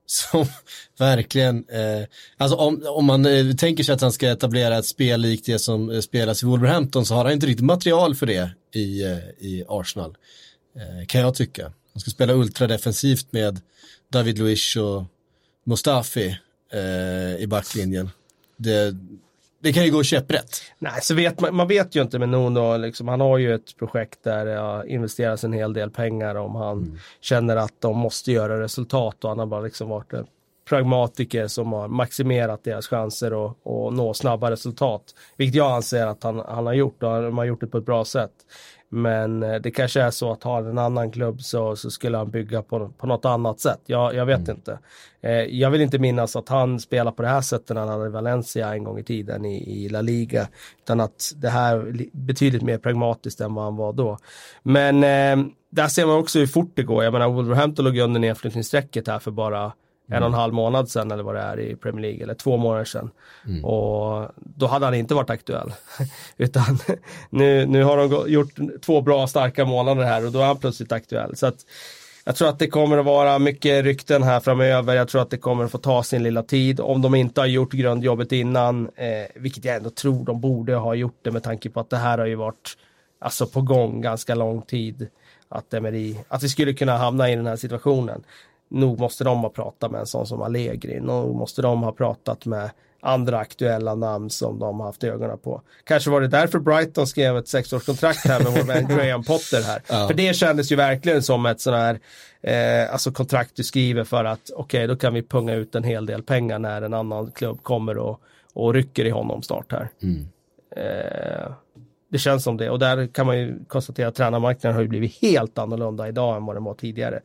som 0.06 0.46
verkligen, 0.98 1.68
eh, 1.68 2.06
alltså 2.36 2.56
om, 2.56 2.82
om 2.88 3.04
man 3.04 3.26
eh, 3.26 3.54
tänker 3.54 3.84
sig 3.84 3.94
att 3.94 4.00
han 4.00 4.12
ska 4.12 4.28
etablera 4.28 4.78
ett 4.78 4.86
spel 4.86 5.20
likt 5.20 5.46
det 5.46 5.58
som 5.58 5.90
eh, 5.90 6.00
spelas 6.00 6.42
i 6.42 6.46
Wolverhampton 6.46 7.06
så 7.06 7.14
har 7.14 7.24
han 7.24 7.32
inte 7.32 7.46
riktigt 7.46 7.64
material 7.64 8.14
för 8.14 8.26
det 8.26 8.50
i, 8.72 9.02
eh, 9.02 9.18
i 9.38 9.64
Arsenal, 9.68 10.16
eh, 10.76 11.06
kan 11.06 11.20
jag 11.20 11.34
tycka. 11.34 11.72
Han 11.92 12.00
ska 12.00 12.10
spela 12.10 12.32
ultradefensivt 12.32 13.32
med 13.32 13.60
David 14.08 14.38
Luiz 14.38 14.76
och 14.76 15.04
Mustafi 15.64 16.38
eh, 16.72 17.42
i 17.42 17.46
backlinjen. 17.46 18.10
Det, 18.56 18.96
det 19.62 19.72
kan 19.72 19.84
ju 19.84 19.90
gå 19.90 20.02
käpprätt. 20.02 20.62
Nej, 20.78 21.00
så 21.02 21.14
vet 21.14 21.40
man, 21.40 21.54
man 21.56 21.68
vet 21.68 21.96
ju 21.96 22.02
inte 22.02 22.18
med 22.18 22.28
Nuno, 22.28 22.76
liksom, 22.76 23.08
han 23.08 23.20
har 23.20 23.38
ju 23.38 23.54
ett 23.54 23.76
projekt 23.76 24.18
där 24.22 24.46
det 24.46 24.56
har 24.56 24.84
investerats 24.84 25.44
en 25.44 25.52
hel 25.52 25.72
del 25.72 25.90
pengar 25.90 26.34
om 26.34 26.54
han 26.54 26.78
mm. 26.78 26.98
känner 27.20 27.56
att 27.56 27.80
de 27.80 27.98
måste 27.98 28.32
göra 28.32 28.60
resultat 28.60 29.24
och 29.24 29.30
han 29.30 29.38
har 29.38 29.46
bara 29.46 29.60
liksom 29.60 29.88
varit 29.88 30.12
en 30.12 30.26
pragmatiker 30.68 31.46
som 31.46 31.72
har 31.72 31.88
maximerat 31.88 32.64
deras 32.64 32.86
chanser 32.86 33.48
att 33.48 33.56
nå 33.92 34.14
snabba 34.14 34.50
resultat. 34.50 35.02
Vilket 35.36 35.54
jag 35.54 35.72
anser 35.72 36.06
att 36.06 36.22
han, 36.22 36.42
han 36.48 36.66
har 36.66 36.74
gjort 36.74 37.02
och 37.02 37.10
han 37.10 37.38
har 37.38 37.44
gjort 37.44 37.60
det 37.60 37.66
på 37.66 37.78
ett 37.78 37.86
bra 37.86 38.04
sätt. 38.04 38.32
Men 38.94 39.42
eh, 39.42 39.54
det 39.54 39.70
kanske 39.70 40.00
är 40.00 40.10
så 40.10 40.32
att 40.32 40.42
har 40.42 40.62
en 40.62 40.78
annan 40.78 41.10
klubb 41.10 41.42
så, 41.42 41.76
så 41.76 41.90
skulle 41.90 42.18
han 42.18 42.30
bygga 42.30 42.62
på, 42.62 42.88
på 42.88 43.06
något 43.06 43.24
annat 43.24 43.60
sätt. 43.60 43.80
Jag, 43.86 44.14
jag 44.14 44.26
vet 44.26 44.48
mm. 44.48 44.56
inte. 44.56 44.78
Eh, 45.20 45.32
jag 45.32 45.70
vill 45.70 45.80
inte 45.80 45.98
minnas 45.98 46.36
att 46.36 46.48
han 46.48 46.80
spelar 46.80 47.12
på 47.12 47.22
det 47.22 47.28
här 47.28 47.40
sättet 47.40 47.74
när 47.74 47.80
han 47.80 47.88
hade 47.88 48.08
Valencia 48.08 48.74
en 48.74 48.84
gång 48.84 48.98
i 48.98 49.04
tiden 49.04 49.44
i, 49.44 49.84
i 49.84 49.88
La 49.88 50.00
Liga. 50.00 50.48
Utan 50.78 51.00
att 51.00 51.32
det 51.36 51.48
här 51.48 51.76
är 51.76 52.06
betydligt 52.12 52.62
mer 52.62 52.78
pragmatiskt 52.78 53.40
än 53.40 53.54
vad 53.54 53.64
han 53.64 53.76
var 53.76 53.92
då. 53.92 54.18
Men 54.62 54.96
eh, 55.04 55.46
där 55.70 55.88
ser 55.88 56.06
man 56.06 56.16
också 56.16 56.38
hur 56.38 56.46
fort 56.46 56.72
det 56.74 56.82
går. 56.82 57.04
Jag 57.04 57.12
menar 57.12 57.28
Wolverhampton 57.28 57.84
låg 57.84 57.98
under 57.98 58.20
nedflyttningsstrecket 58.20 59.08
här 59.08 59.18
för 59.18 59.30
bara 59.30 59.72
en 60.08 60.22
och 60.22 60.28
en 60.28 60.34
halv 60.34 60.54
månad 60.54 60.88
sedan 60.88 61.10
eller 61.10 61.22
vad 61.22 61.34
det 61.34 61.40
är 61.40 61.60
i 61.60 61.76
Premier 61.76 62.02
League, 62.02 62.22
eller 62.22 62.34
två 62.34 62.56
månader 62.56 62.84
sedan. 62.84 63.10
Mm. 63.46 63.64
Och 63.64 64.28
då 64.36 64.66
hade 64.66 64.84
han 64.84 64.94
inte 64.94 65.14
varit 65.14 65.30
aktuell. 65.30 65.72
Utan 66.36 66.78
nu, 67.30 67.66
nu 67.66 67.84
har 67.84 67.96
de 67.96 68.32
gjort 68.32 68.54
två 68.82 69.00
bra 69.00 69.26
starka 69.26 69.64
månader 69.64 70.02
här 70.02 70.26
och 70.26 70.32
då 70.32 70.38
är 70.38 70.46
han 70.46 70.58
plötsligt 70.58 70.92
aktuell. 70.92 71.36
Så 71.36 71.46
att 71.46 71.66
jag 72.24 72.36
tror 72.36 72.48
att 72.48 72.58
det 72.58 72.66
kommer 72.66 72.98
att 72.98 73.04
vara 73.04 73.38
mycket 73.38 73.84
rykten 73.84 74.22
här 74.22 74.40
framöver. 74.40 74.94
Jag 74.94 75.08
tror 75.08 75.22
att 75.22 75.30
det 75.30 75.38
kommer 75.38 75.64
att 75.64 75.70
få 75.70 75.78
ta 75.78 76.02
sin 76.02 76.22
lilla 76.22 76.42
tid. 76.42 76.80
Om 76.80 77.02
de 77.02 77.14
inte 77.14 77.40
har 77.40 77.46
gjort 77.46 77.72
grundjobbet 77.72 78.32
innan, 78.32 78.88
eh, 78.96 79.06
vilket 79.34 79.64
jag 79.64 79.76
ändå 79.76 79.90
tror 79.90 80.24
de 80.24 80.40
borde 80.40 80.74
ha 80.74 80.94
gjort 80.94 81.18
det 81.22 81.30
med 81.30 81.42
tanke 81.42 81.70
på 81.70 81.80
att 81.80 81.90
det 81.90 81.96
här 81.96 82.18
har 82.18 82.26
ju 82.26 82.34
varit 82.34 82.76
alltså 83.18 83.46
på 83.46 83.60
gång 83.62 84.00
ganska 84.00 84.34
lång 84.34 84.62
tid. 84.62 85.08
Att, 85.48 85.74
Emery, 85.74 86.16
att 86.28 86.42
vi 86.42 86.48
skulle 86.48 86.72
kunna 86.72 86.96
hamna 86.96 87.30
i 87.30 87.36
den 87.36 87.46
här 87.46 87.56
situationen 87.56 88.24
nog 88.72 89.00
måste 89.00 89.24
de 89.24 89.38
ha 89.38 89.48
pratat 89.48 89.90
med 89.90 90.00
en 90.00 90.06
sån 90.06 90.26
som 90.26 90.42
Allegri. 90.42 91.00
Nog 91.00 91.36
måste 91.36 91.62
de 91.62 91.82
ha 91.82 91.92
pratat 91.92 92.46
med 92.46 92.70
andra 93.00 93.38
aktuella 93.38 93.94
namn 93.94 94.30
som 94.30 94.58
de 94.58 94.80
har 94.80 94.86
haft 94.86 95.04
ögonen 95.04 95.38
på. 95.38 95.62
Kanske 95.84 96.10
var 96.10 96.20
det 96.20 96.28
därför 96.28 96.58
Brighton 96.58 97.06
skrev 97.06 97.36
ett 97.36 97.48
sexårskontrakt 97.48 98.26
här 98.28 98.40
med 98.40 98.52
vår 98.52 98.62
vän 98.62 98.88
Graham 98.96 99.24
Potter 99.24 99.62
här. 99.62 99.82
Ja. 99.88 100.06
För 100.08 100.14
det 100.14 100.36
kändes 100.36 100.72
ju 100.72 100.76
verkligen 100.76 101.22
som 101.22 101.46
ett 101.46 101.60
sån 101.60 101.74
här 101.74 102.00
eh, 102.40 102.92
alltså 102.92 103.12
kontrakt 103.12 103.56
du 103.56 103.64
skriver 103.64 104.04
för 104.04 104.24
att 104.24 104.50
okej, 104.54 104.78
okay, 104.78 104.86
då 104.86 104.96
kan 104.96 105.14
vi 105.14 105.22
punga 105.22 105.54
ut 105.54 105.74
en 105.74 105.84
hel 105.84 106.06
del 106.06 106.22
pengar 106.22 106.58
när 106.58 106.82
en 106.82 106.94
annan 106.94 107.30
klubb 107.30 107.62
kommer 107.62 107.98
och, 107.98 108.20
och 108.52 108.74
rycker 108.74 109.04
i 109.04 109.10
honom 109.10 109.42
snart 109.42 109.72
här. 109.72 109.88
Mm. 110.02 110.28
Eh, 110.76 111.52
det 112.08 112.18
känns 112.18 112.44
som 112.44 112.56
det 112.56 112.70
och 112.70 112.78
där 112.78 113.06
kan 113.06 113.26
man 113.26 113.38
ju 113.38 113.64
konstatera 113.68 114.08
att 114.08 114.14
tränarmarknaden 114.14 114.74
har 114.74 114.82
ju 114.82 114.88
blivit 114.88 115.22
helt 115.22 115.58
annorlunda 115.58 116.08
idag 116.08 116.36
än 116.36 116.46
vad 116.46 116.56
den 116.56 116.64
var 116.64 116.74
tidigare 116.74 117.20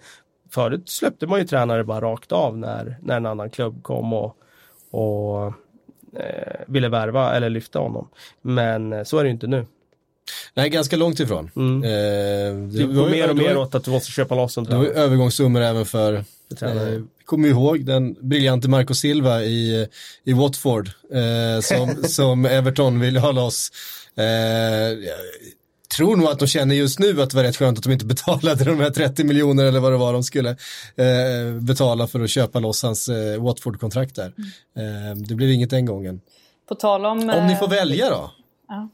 förut 0.51 0.89
släppte 0.89 1.27
man 1.27 1.39
ju 1.39 1.45
tränare 1.47 1.83
bara 1.83 2.01
rakt 2.01 2.31
av 2.31 2.57
när, 2.57 2.97
när 3.01 3.17
en 3.17 3.25
annan 3.25 3.49
klubb 3.49 3.83
kom 3.83 4.13
och, 4.13 4.37
och 4.91 5.45
eh, 6.19 6.61
ville 6.67 6.89
värva 6.89 7.35
eller 7.35 7.49
lyfta 7.49 7.79
honom. 7.79 8.09
Men 8.41 8.93
eh, 8.93 9.03
så 9.03 9.17
är 9.17 9.23
det 9.23 9.27
ju 9.27 9.33
inte 9.33 9.47
nu. 9.47 9.65
Nej, 10.53 10.69
ganska 10.69 10.97
långt 10.97 11.19
ifrån. 11.19 11.51
Mm. 11.55 11.83
Eh, 11.83 11.89
det, 11.89 12.87
det 12.87 12.93
går 12.93 13.09
mer 13.09 13.29
och 13.29 13.37
mer 13.37 13.57
åt 13.57 13.75
att 13.75 13.83
du 13.83 13.91
måste 13.91 14.11
köpa 14.11 14.35
loss 14.35 14.57
en 14.57 14.65
tränare. 14.65 14.87
Det 14.87 14.93
var 14.93 15.01
övergångssummor 15.01 15.61
även 15.61 15.85
för, 15.85 16.13
eh, 16.13 17.01
kommer 17.25 17.47
ihåg 17.47 17.85
den 17.85 18.13
briljante 18.13 18.69
Marco 18.69 18.93
Silva 18.93 19.43
i, 19.43 19.87
i 20.23 20.33
Watford 20.33 20.89
eh, 21.11 21.61
som, 21.61 22.03
som 22.03 22.45
Everton 22.45 22.99
ville 22.99 23.19
ha 23.19 23.31
loss. 23.31 23.71
Eh, 24.15 24.23
tror 25.87 26.15
nog 26.15 26.27
att 26.27 26.39
de 26.39 26.47
känner 26.47 26.75
just 26.75 26.99
nu 26.99 27.21
att 27.21 27.29
det 27.29 27.35
var 27.35 27.43
rätt 27.43 27.57
skönt 27.57 27.77
att 27.77 27.83
de 27.83 27.93
inte 27.93 28.05
betalade 28.15 28.63
de 28.63 28.79
här 28.79 28.89
30 28.89 29.23
miljoner 29.23 29.65
eller 29.65 29.79
vad 29.79 29.91
det 29.91 29.97
var 29.97 30.13
de 30.13 30.23
skulle 30.23 30.49
eh, 30.95 31.61
betala 31.61 32.07
för 32.07 32.19
att 32.23 32.29
köpa 32.29 32.59
loss 32.59 32.83
hans 32.83 33.09
eh, 33.09 33.43
Watford-kontrakt 33.43 34.15
där. 34.15 34.33
Mm. 34.75 35.11
Eh, 35.11 35.15
det 35.15 35.35
blev 35.35 35.49
inget 35.49 35.69
den 35.69 35.85
gången. 35.85 36.21
På 36.67 36.75
tal 36.75 37.05
om... 37.05 37.29
Om 37.29 37.47
ni 37.47 37.55
får 37.55 37.65
eh, 37.65 37.69
välja 37.69 38.09
då? 38.09 38.31
Ja. 38.67 38.89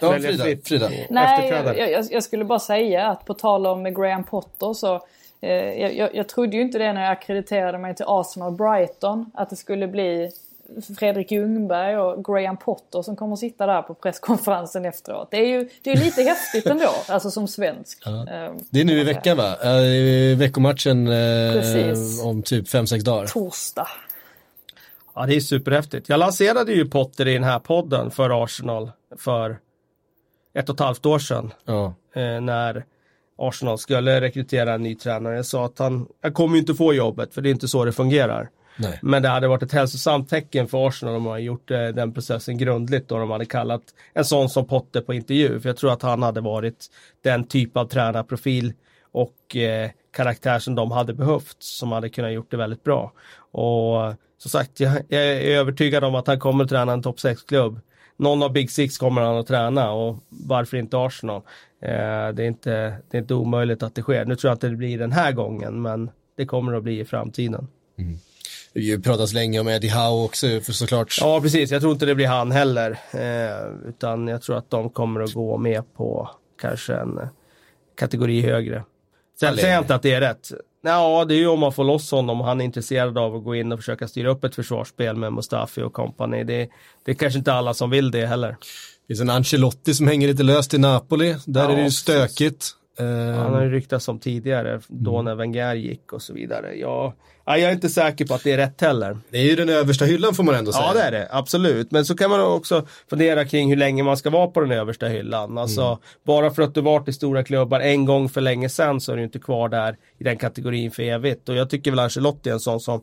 Ja, 0.00 0.12
Frida. 0.12 0.44
Frida. 0.64 0.90
Nej, 1.10 1.48
jag, 1.76 2.06
jag, 2.10 2.22
skulle 2.22 2.44
bara 2.44 2.58
säga 2.58 3.06
att 3.06 3.24
på 3.24 3.34
tal 3.34 3.66
om 3.66 3.94
Graham 3.94 4.24
Potter 4.24 4.72
så 4.72 5.00
eh, 5.40 5.50
jag, 5.52 6.14
jag, 6.14 6.28
trodde 6.28 6.56
ju 6.56 6.62
inte 6.62 6.78
det 6.78 6.92
när 6.92 7.02
jag 7.02 7.12
akkrediterade 7.12 7.78
mig 7.78 7.94
till 7.94 8.04
Arsenal 8.08 8.52
Brighton 8.52 9.30
att 9.34 9.50
det 9.50 9.56
skulle 9.56 9.88
bli 9.88 10.30
Fredrik 10.98 11.30
Ljungberg 11.32 11.98
och 11.98 12.24
Graham 12.24 12.56
Potter 12.56 13.02
som 13.02 13.16
kommer 13.16 13.32
att 13.32 13.38
sitta 13.38 13.66
där 13.66 13.82
på 13.82 13.94
presskonferensen 13.94 14.84
efteråt. 14.84 15.28
Det 15.30 15.36
är 15.36 15.46
ju 15.46 15.68
det 15.82 15.90
är 15.90 15.96
lite 15.96 16.22
häftigt 16.22 16.66
ändå, 16.66 16.90
alltså 17.08 17.30
som 17.30 17.48
svensk. 17.48 18.02
Ja. 18.04 18.28
Ehm, 18.28 18.56
det 18.70 18.80
är 18.80 18.84
nu 18.84 19.00
i 19.00 19.04
veckan 19.04 19.36
va? 19.36 19.56
Veckomatchen 20.36 21.08
eh, 21.08 22.26
om 22.26 22.42
typ 22.42 22.66
5-6 22.66 23.04
dagar. 23.04 23.26
Torsdag. 23.26 23.88
Ja, 25.14 25.26
det 25.26 25.36
är 25.36 25.40
superhäftigt. 25.40 26.08
Jag 26.08 26.18
lanserade 26.18 26.72
ju 26.72 26.88
Potter 26.88 27.28
i 27.28 27.32
den 27.34 27.44
här 27.44 27.58
podden 27.58 28.10
för 28.10 28.44
Arsenal 28.44 28.90
för 29.18 29.58
ett 30.54 30.68
och 30.68 30.74
ett 30.74 30.80
halvt 30.80 31.06
år 31.06 31.18
sedan. 31.18 31.52
Ja. 31.64 31.94
Eh, 32.14 32.40
när 32.40 32.84
Arsenal 33.38 33.78
skulle 33.78 34.20
rekrytera 34.20 34.74
en 34.74 34.82
ny 34.82 34.94
tränare. 34.94 35.36
Jag 35.36 35.46
sa 35.46 35.64
att 35.64 35.78
han, 35.78 36.06
han 36.22 36.32
kommer 36.32 36.58
inte 36.58 36.74
få 36.74 36.94
jobbet 36.94 37.34
för 37.34 37.42
det 37.42 37.48
är 37.48 37.50
inte 37.50 37.68
så 37.68 37.84
det 37.84 37.92
fungerar. 37.92 38.50
Nej. 38.80 38.98
Men 39.02 39.22
det 39.22 39.28
hade 39.28 39.48
varit 39.48 39.62
ett 39.62 39.72
hälsosamt 39.72 40.28
tecken 40.28 40.68
för 40.68 40.88
Arsenal 40.88 41.14
om 41.14 41.22
man 41.22 41.32
hade 41.32 41.42
gjort 41.42 41.70
eh, 41.70 41.88
den 41.88 42.14
processen 42.14 42.58
grundligt 42.58 43.12
och 43.12 43.18
de 43.18 43.30
hade 43.30 43.44
kallat 43.44 43.82
en 44.14 44.24
sån 44.24 44.48
som 44.48 44.66
Potter 44.66 45.00
på 45.00 45.14
intervju. 45.14 45.60
För 45.60 45.68
jag 45.68 45.76
tror 45.76 45.92
att 45.92 46.02
han 46.02 46.22
hade 46.22 46.40
varit 46.40 46.86
den 47.22 47.44
typ 47.44 47.76
av 47.76 47.84
tränarprofil 47.84 48.72
och 49.12 49.56
eh, 49.56 49.90
karaktär 50.12 50.58
som 50.58 50.74
de 50.74 50.90
hade 50.90 51.14
behövt 51.14 51.56
som 51.58 51.92
hade 51.92 52.08
kunnat 52.08 52.32
gjort 52.32 52.50
det 52.50 52.56
väldigt 52.56 52.84
bra. 52.84 53.12
Och 53.50 54.14
som 54.38 54.50
sagt, 54.50 54.80
jag, 54.80 55.02
jag 55.08 55.22
är 55.22 55.40
övertygad 55.40 56.04
om 56.04 56.14
att 56.14 56.26
han 56.26 56.38
kommer 56.38 56.64
att 56.64 56.70
träna 56.70 56.92
en 56.92 57.02
topp 57.02 57.18
6-klubb. 57.18 57.80
Någon 58.16 58.42
av 58.42 58.52
Big 58.52 58.70
Six 58.70 58.98
kommer 58.98 59.22
han 59.22 59.36
att 59.36 59.46
träna 59.46 59.92
och 59.92 60.16
varför 60.28 60.76
inte 60.76 60.98
Arsenal? 60.98 61.42
Eh, 61.82 62.28
det, 62.34 62.42
är 62.42 62.46
inte, 62.46 62.70
det 63.10 63.16
är 63.16 63.20
inte 63.20 63.34
omöjligt 63.34 63.82
att 63.82 63.94
det 63.94 64.02
sker. 64.02 64.24
Nu 64.24 64.36
tror 64.36 64.48
jag 64.48 64.54
inte 64.54 64.68
det 64.68 64.76
blir 64.76 64.98
den 64.98 65.12
här 65.12 65.32
gången 65.32 65.82
men 65.82 66.10
det 66.36 66.46
kommer 66.46 66.72
att 66.72 66.82
bli 66.82 67.00
i 67.00 67.04
framtiden. 67.04 67.68
Mm. 67.98 68.18
Det 68.74 68.98
pratas 68.98 69.32
länge 69.32 69.60
om 69.60 69.68
Eddie 69.68 69.88
Howe 69.88 70.24
också 70.24 70.46
för 70.46 70.72
såklart. 70.72 71.18
Ja 71.20 71.40
precis, 71.40 71.70
jag 71.70 71.80
tror 71.80 71.92
inte 71.92 72.06
det 72.06 72.14
blir 72.14 72.26
han 72.26 72.52
heller. 72.52 72.90
Eh, 73.10 73.88
utan 73.88 74.28
jag 74.28 74.42
tror 74.42 74.56
att 74.56 74.70
de 74.70 74.90
kommer 74.90 75.20
att 75.20 75.32
gå 75.32 75.56
med 75.56 75.94
på 75.94 76.30
kanske 76.60 76.94
en 76.94 77.20
kategori 77.98 78.40
högre. 78.40 78.84
Sen 79.40 79.56
säger 79.56 79.74
jag 79.74 79.82
inte 79.82 79.94
att 79.94 80.02
det 80.02 80.12
är 80.12 80.20
rätt. 80.20 80.50
Ja, 80.82 81.24
det 81.24 81.34
är 81.34 81.38
ju 81.38 81.46
om 81.46 81.60
man 81.60 81.72
får 81.72 81.84
loss 81.84 82.10
honom 82.10 82.40
och 82.40 82.46
han 82.46 82.60
är 82.60 82.64
intresserad 82.64 83.18
av 83.18 83.36
att 83.36 83.44
gå 83.44 83.54
in 83.54 83.72
och 83.72 83.78
försöka 83.78 84.08
styra 84.08 84.30
upp 84.30 84.44
ett 84.44 84.54
försvarsspel 84.54 85.16
med 85.16 85.32
Mustafi 85.32 85.82
och 85.82 85.92
company. 85.92 86.44
Det, 86.44 86.68
det 87.04 87.10
är 87.10 87.14
kanske 87.14 87.38
inte 87.38 87.52
alla 87.52 87.74
som 87.74 87.90
vill 87.90 88.10
det 88.10 88.26
heller. 88.26 88.48
Det 88.48 88.56
finns 89.06 89.20
en 89.20 89.30
Ancelotti 89.30 89.94
som 89.94 90.08
hänger 90.08 90.28
lite 90.28 90.42
löst 90.42 90.74
i 90.74 90.78
Napoli. 90.78 91.36
Där 91.46 91.62
ja, 91.62 91.70
är 91.70 91.76
det 91.76 91.82
ju 91.82 91.90
stökigt. 91.90 92.76
Han 93.36 93.54
har 93.54 93.62
ju 93.62 93.70
ryktats 93.70 94.08
om 94.08 94.18
tidigare, 94.18 94.80
då 94.88 95.14
mm. 95.14 95.24
när 95.24 95.34
Wenger 95.34 95.74
gick 95.74 96.12
och 96.12 96.22
så 96.22 96.32
vidare. 96.32 96.74
Ja, 96.74 97.14
jag 97.44 97.60
är 97.60 97.72
inte 97.72 97.88
säker 97.88 98.26
på 98.26 98.34
att 98.34 98.44
det 98.44 98.52
är 98.52 98.56
rätt 98.56 98.80
heller. 98.80 99.18
Det 99.30 99.38
är 99.38 99.42
ju 99.42 99.56
den 99.56 99.68
översta 99.68 100.04
hyllan 100.04 100.34
får 100.34 100.44
man 100.44 100.54
ändå 100.54 100.72
säga. 100.72 100.84
Ja, 100.86 100.94
det 100.94 101.00
är 101.00 101.10
det. 101.10 101.28
Absolut. 101.30 101.90
Men 101.90 102.04
så 102.04 102.16
kan 102.16 102.30
man 102.30 102.40
också 102.40 102.86
fundera 103.10 103.44
kring 103.44 103.68
hur 103.68 103.76
länge 103.76 104.02
man 104.02 104.16
ska 104.16 104.30
vara 104.30 104.46
på 104.46 104.60
den 104.60 104.72
översta 104.72 105.06
hyllan. 105.06 105.58
Alltså, 105.58 105.82
mm. 105.82 105.98
bara 106.26 106.50
för 106.50 106.62
att 106.62 106.74
du 106.74 106.80
varit 106.80 107.08
i 107.08 107.12
stora 107.12 107.44
klubbar 107.44 107.80
en 107.80 108.04
gång 108.04 108.28
för 108.28 108.40
länge 108.40 108.68
sedan 108.68 109.00
så 109.00 109.12
är 109.12 109.16
du 109.16 109.24
inte 109.24 109.38
kvar 109.38 109.68
där 109.68 109.96
i 110.18 110.24
den 110.24 110.36
kategorin 110.36 110.90
för 110.90 111.02
evigt. 111.02 111.48
Och 111.48 111.54
jag 111.54 111.70
tycker 111.70 111.90
väl 111.90 112.00
Ancelotti 112.00 112.48
är 112.48 112.54
en 112.54 112.60
sån 112.60 112.80
som 112.80 113.02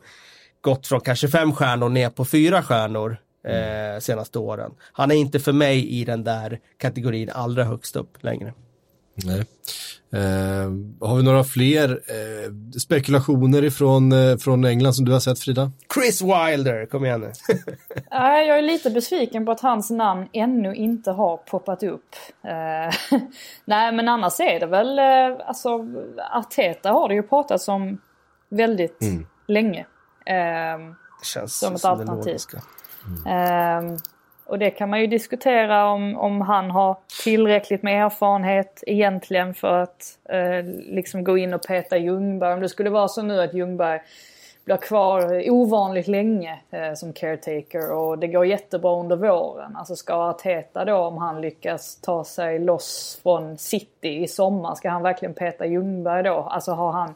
gått 0.62 0.88
från 0.88 1.02
kanske 1.02 1.28
fem 1.28 1.54
stjärnor 1.54 1.90
ner 1.90 2.10
på 2.10 2.26
fyra 2.26 2.64
stjärnor 2.64 3.18
mm. 3.48 3.96
eh, 3.96 4.00
senaste 4.00 4.40
åren. 4.40 4.72
Han 4.92 5.12
är 5.12 5.16
inte 5.16 5.40
för 5.40 5.54
mig 5.54 5.90
i 5.90 6.06
den 6.06 6.24
där 6.24 6.60
kategorin 6.78 7.30
allra 7.34 7.64
högst 7.64 7.96
upp 7.96 8.24
längre. 8.24 8.54
Nej. 9.26 9.46
Eh, 10.14 10.72
har 11.08 11.16
vi 11.18 11.24
några 11.24 11.44
fler 11.44 11.90
eh, 11.90 12.52
spekulationer 12.80 13.64
ifrån 13.64 14.12
eh, 14.12 14.38
från 14.38 14.66
England 14.66 14.94
som 14.94 15.06
du 15.06 15.12
har 15.12 15.20
sett 15.20 15.40
Frida? 15.40 15.72
Chris 15.94 16.22
Wilder, 16.22 16.86
kom 16.86 17.06
igen 17.06 17.22
nu. 17.22 17.32
Nej, 18.12 18.48
jag 18.48 18.58
är 18.58 18.62
lite 18.62 18.90
besviken 18.90 19.46
på 19.46 19.52
att 19.52 19.60
hans 19.62 19.90
namn 19.90 20.28
ännu 20.34 20.76
inte 20.76 21.12
har 21.12 21.38
poppat 21.38 21.84
upp. 21.84 22.16
Eh, 22.44 23.20
Nej, 23.66 23.92
men 23.92 24.08
annars 24.08 24.40
är 24.40 24.60
det 24.60 24.66
väl, 24.66 25.00
eh, 25.00 25.48
alltså 25.48 25.70
Arteta 26.34 26.92
har 26.92 27.10
det 27.10 27.16
ju 27.16 27.24
pratats 27.24 27.68
om 27.68 28.02
väldigt 28.50 29.00
länge. 29.48 29.86
Eh, 30.26 30.94
Känns 31.24 31.60
Som 31.60 31.76
ett 31.76 31.82
det 31.82 31.90
alternativ. 31.90 32.26
logiska. 32.26 32.62
Och 34.48 34.60
det 34.60 34.70
kan 34.70 34.90
man 34.90 35.02
ju 35.02 35.08
diskutera 35.08 35.90
om, 35.90 36.18
om 36.18 36.42
han 36.42 36.72
har 36.72 36.98
tillräckligt 37.24 37.84
med 37.84 38.06
erfarenhet 38.06 38.84
egentligen 38.88 39.54
för 39.54 39.80
att 39.80 40.18
eh, 40.30 40.64
liksom 40.78 41.24
gå 41.24 41.38
in 41.38 41.54
och 41.54 41.68
peta 41.68 41.98
Ljungberg. 41.98 42.54
Om 42.54 42.60
det 42.60 42.70
skulle 42.70 42.90
vara 42.90 43.08
så 43.08 43.22
nu 43.22 43.42
att 43.42 43.54
Ljungberg 43.54 44.00
blir 44.68 44.78
kvar 44.78 45.50
ovanligt 45.50 46.08
länge 46.08 46.60
eh, 46.72 46.94
som 46.94 47.14
caretaker 47.14 47.92
och 47.92 48.20
det 48.20 48.28
går 48.28 48.46
jättebra 48.46 49.00
under 49.00 49.16
våren. 49.16 49.76
Alltså 49.76 49.96
ska 49.96 50.14
Arteta 50.14 50.86
då 50.86 50.96
om 50.96 51.18
han 51.18 51.42
lyckas 51.42 52.02
ta 52.02 52.24
sig 52.24 52.60
loss 52.60 53.20
från 53.24 53.58
City 53.58 54.24
i 54.24 54.28
sommar, 54.28 54.76
ska 54.76 54.90
han 54.90 55.04
verkligen 55.04 55.34
peta 55.34 55.66
Ljungberg 55.66 56.24
då? 56.24 56.36
Alltså 56.36 56.72
har 56.72 56.92
han, 56.92 57.16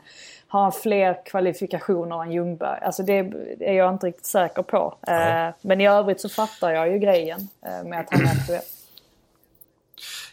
har 0.52 0.62
han 0.62 0.72
fler 0.72 1.26
kvalifikationer 1.26 2.24
än 2.24 2.32
Ljungberg? 2.32 2.80
Alltså 2.82 3.04
det 3.04 3.14
är 3.60 3.74
jag 3.74 3.94
inte 3.94 4.08
riktigt 4.08 4.26
säker 4.26 4.62
på. 4.64 4.98
Eh, 5.08 5.56
men 5.62 5.82
i 5.82 5.88
övrigt 5.88 6.22
så 6.22 6.30
fattar 6.30 6.72
jag 6.72 6.92
ju 6.92 7.00
grejen 7.00 7.40
eh, 7.66 7.90
med 7.90 8.00
att 8.00 8.08
han 8.12 8.22
är 8.22 8.32
aktuell. 8.32 8.62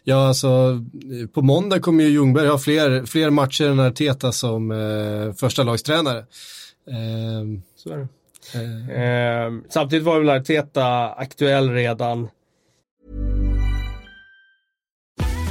Ja, 0.04 0.28
alltså 0.28 0.48
på 1.34 1.42
måndag 1.42 1.80
kommer 1.80 2.04
ju 2.04 2.10
Ljungberg 2.10 2.48
ha 2.48 2.58
fler, 2.58 3.06
fler 3.06 3.30
matcher 3.30 3.64
än 3.70 3.80
Arteta 3.80 4.32
som 4.32 4.70
eh, 4.70 5.32
första 5.34 5.62
lagstränare. 5.62 6.18
Eh, 6.88 7.60
Så 7.76 7.92
är 7.92 7.96
det. 7.96 8.08
eh, 8.54 9.02
Ehm, 9.44 9.64
samtidigt 9.68 10.04
var 10.04 10.18
väl 10.18 10.30
Arteta 10.30 11.08
aktuell 11.12 11.70
redan. 11.70 12.28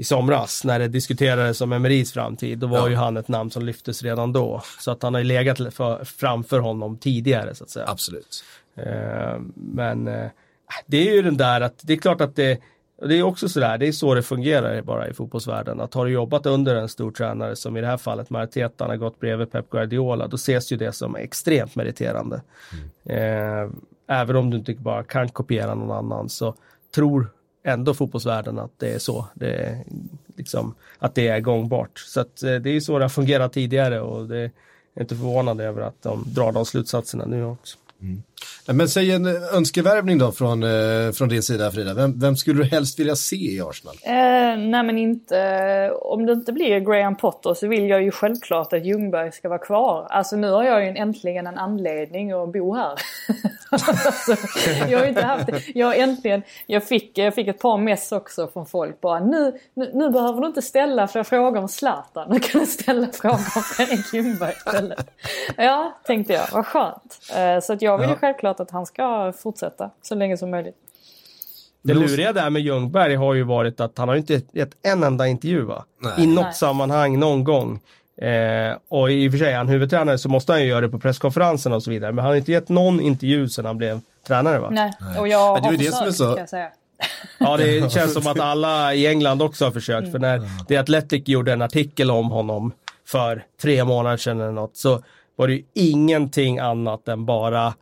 i 0.00 0.04
somras 0.04 0.64
när 0.64 0.78
det 0.78 0.88
diskuterades 0.88 1.60
om 1.60 1.72
Emerys 1.72 2.12
framtid. 2.12 2.58
Då 2.58 2.66
var 2.66 2.78
Ja. 2.78 2.88
ju 2.88 2.94
han 2.94 3.16
ett 3.16 3.28
namn 3.28 3.50
som 3.50 3.64
lyftes 3.64 4.02
redan 4.02 4.32
då. 4.32 4.62
Så 4.80 4.90
att 4.90 5.02
han 5.02 5.14
har 5.14 5.20
ju 5.20 5.26
legat 5.26 5.74
för, 5.74 6.04
framför 6.04 6.58
honom 6.60 6.98
tidigare 6.98 7.54
så 7.54 7.64
att 7.64 7.70
säga. 7.70 7.86
absolut. 7.88 8.44
Eh, 8.76 9.40
men 9.54 10.08
eh, 10.08 10.26
det 10.86 11.08
är 11.08 11.14
ju 11.14 11.22
den 11.22 11.36
där 11.36 11.60
att 11.60 11.80
det 11.82 11.92
är 11.92 11.96
klart 11.96 12.20
att 12.20 12.36
det 12.36 12.60
det 13.02 13.14
är 13.18 13.22
också 13.22 13.48
sådär, 13.48 13.78
det 13.78 13.86
är 13.88 13.92
så 13.92 14.14
det 14.14 14.22
fungerar 14.22 14.82
bara 14.82 15.08
i 15.08 15.14
fotbollsvärlden. 15.14 15.80
Att 15.80 15.94
har 15.94 16.04
du 16.06 16.12
jobbat 16.12 16.46
under 16.46 16.76
en 16.76 16.88
stor 16.88 17.10
tränare 17.10 17.56
som 17.56 17.76
i 17.76 17.80
det 17.80 17.86
här 17.86 17.96
fallet 17.96 18.30
med 18.30 18.42
Arteta, 18.42 18.84
han 18.84 18.90
har 18.90 18.96
gått 18.96 19.20
bredvid 19.20 19.50
Pep 19.52 19.70
Guardiola, 19.70 20.26
då 20.26 20.34
ses 20.34 20.72
ju 20.72 20.76
det 20.76 20.92
som 20.92 21.16
extremt 21.16 21.76
meriterande. 21.76 22.40
Eh, 23.04 23.70
även 24.08 24.36
om 24.36 24.50
du 24.50 24.56
inte 24.56 24.74
bara 24.74 25.04
kan 25.04 25.28
kopiera 25.28 25.74
någon 25.74 25.90
annan 25.90 26.28
så 26.28 26.54
tror 26.94 27.30
ändå 27.62 27.94
fotbollsvärlden 27.94 28.58
att 28.58 28.70
det 28.76 28.94
är 28.94 28.98
så. 28.98 29.26
Det 29.34 29.54
är, 29.54 29.84
liksom, 30.36 30.74
att 30.98 31.14
det 31.14 31.28
är 31.28 31.40
gångbart. 31.40 31.98
Så 31.98 32.20
att, 32.20 32.42
eh, 32.42 32.54
det 32.54 32.70
är 32.70 32.74
ju 32.74 32.80
så 32.80 32.98
det 32.98 33.04
har 33.04 33.08
fungerat 33.08 33.52
tidigare 33.52 34.00
och 34.00 34.28
det 34.28 34.38
är 34.38 34.50
inte 35.00 35.16
förvånande 35.16 35.64
över 35.64 35.82
att 35.82 36.02
de 36.02 36.24
drar 36.26 36.52
de 36.52 36.66
slutsatserna 36.66 37.24
nu 37.26 37.44
också. 37.44 37.78
Mm. 38.00 38.22
Men 38.66 38.88
säg 38.88 39.12
en 39.12 39.26
önskevärvning 39.26 40.18
då 40.18 40.32
från, 40.32 40.62
eh, 40.62 41.12
från 41.12 41.28
din 41.28 41.42
sida 41.42 41.70
Frida. 41.70 41.94
Vem, 41.94 42.20
vem 42.20 42.36
skulle 42.36 42.62
du 42.62 42.68
helst 42.68 42.98
vilja 42.98 43.16
se 43.16 43.36
i 43.36 43.60
Arsenal? 43.60 43.94
Eh, 44.02 44.58
nej 44.58 44.82
men 44.82 44.98
inte, 44.98 45.90
om 46.02 46.26
det 46.26 46.32
inte 46.32 46.52
blir 46.52 46.80
Graham 46.80 47.16
Potter 47.16 47.54
så 47.54 47.66
vill 47.68 47.88
jag 47.88 48.02
ju 48.02 48.10
självklart 48.10 48.72
att 48.72 48.86
Ljungberg 48.86 49.32
ska 49.32 49.48
vara 49.48 49.58
kvar. 49.58 50.06
Alltså 50.10 50.36
nu 50.36 50.50
har 50.50 50.64
jag 50.64 50.84
ju 50.84 50.88
äntligen 50.88 51.46
en 51.46 51.58
anledning 51.58 52.32
att 52.32 52.52
bo 52.52 52.74
här. 52.74 52.92
alltså, 53.70 54.36
jag 54.88 54.98
har 54.98 55.06
inte 55.06 55.22
haft 55.22 55.46
det. 55.46 55.62
Jag 55.74 55.98
äntligen, 55.98 56.42
jag 56.66 56.84
fick, 56.84 57.18
jag 57.18 57.34
fick 57.34 57.48
ett 57.48 57.58
par 57.58 57.78
mess 57.78 58.12
också 58.12 58.48
från 58.48 58.66
folk 58.66 59.00
bara 59.00 59.20
nu, 59.20 59.58
nu, 59.74 59.90
nu 59.94 60.10
behöver 60.10 60.40
du 60.40 60.46
inte 60.46 60.62
ställa 60.62 61.08
fler 61.08 61.22
frågor 61.22 61.60
om 61.60 61.68
Zlatan. 61.68 62.28
Nu 62.30 62.38
kan 62.38 62.60
du 62.60 62.66
ställa 62.66 63.06
frågor 63.06 63.34
om 63.56 63.62
Fredrik 63.62 64.14
Ljungberg 64.14 64.52
istället. 64.52 65.10
Ja, 65.56 65.98
tänkte 66.06 66.32
jag, 66.32 66.44
vad 66.52 66.66
skönt. 66.66 67.18
Eh, 67.36 67.60
så 67.60 67.72
att 67.72 67.82
jag 67.82 67.98
vill 67.98 68.08
Ja. 68.08 68.14
Självklart 68.28 68.60
att 68.60 68.70
han 68.70 68.86
ska 68.86 69.32
fortsätta 69.32 69.90
så 70.02 70.14
länge 70.14 70.36
som 70.36 70.50
möjligt. 70.50 70.74
Det 71.82 71.94
luriga 71.94 72.32
där 72.32 72.50
med 72.50 72.62
Ljungberg 72.62 73.14
har 73.14 73.34
ju 73.34 73.42
varit 73.42 73.80
att 73.80 73.98
han 73.98 74.08
har 74.08 74.16
inte 74.16 74.42
gett 74.52 74.70
en 74.82 75.02
enda 75.02 75.26
intervju 75.26 75.62
va? 75.62 75.84
Nej. 76.02 76.12
I 76.18 76.26
något 76.26 76.44
Nej. 76.44 76.54
sammanhang 76.54 77.18
någon 77.18 77.44
gång. 77.44 77.80
Eh, 78.22 78.76
och 78.88 79.10
i 79.12 79.28
och 79.28 79.32
för 79.32 79.38
sig, 79.38 79.52
han 79.54 79.68
huvudtränare 79.68 80.18
så 80.18 80.28
måste 80.28 80.52
han 80.52 80.62
ju 80.62 80.68
göra 80.68 80.80
det 80.80 80.88
på 80.88 80.98
presskonferensen 80.98 81.72
och 81.72 81.82
så 81.82 81.90
vidare. 81.90 82.12
Men 82.12 82.22
han 82.24 82.30
har 82.30 82.36
inte 82.36 82.52
gett 82.52 82.68
någon 82.68 83.00
intervju 83.00 83.48
sedan 83.48 83.64
han 83.64 83.78
blev 83.78 84.00
tränare 84.26 84.58
va? 84.58 84.68
Nej, 84.70 84.92
och 85.18 85.28
jag 85.28 85.52
Men 85.54 85.62
det 85.62 85.66
är 85.66 85.70
har 85.70 85.72
ju 85.72 85.76
det 85.78 85.92
som 85.92 86.06
är 86.06 86.10
försökt 86.10 86.16
så- 86.18 86.24
kan 86.34 86.38
jag 86.38 86.48
säga. 86.48 86.68
Ja, 87.38 87.56
det 87.56 87.92
känns 87.92 88.12
som 88.14 88.26
att 88.26 88.40
alla 88.40 88.94
i 88.94 89.06
England 89.06 89.42
också 89.42 89.64
har 89.64 89.72
försökt. 89.72 90.12
För 90.12 90.18
när 90.18 90.64
The 90.68 90.76
Athletic 90.76 91.22
gjorde 91.28 91.52
en 91.52 91.62
artikel 91.62 92.10
om 92.10 92.30
honom 92.30 92.72
för 93.06 93.44
tre 93.62 93.84
månader 93.84 94.16
sedan 94.16 94.40
eller 94.40 94.52
något 94.52 94.76
så 94.76 95.02
var 95.36 95.48
det 95.48 95.54
ju 95.54 95.62
ingenting 95.74 96.58
annat 96.58 97.08
än 97.08 97.26
bara 97.26 97.74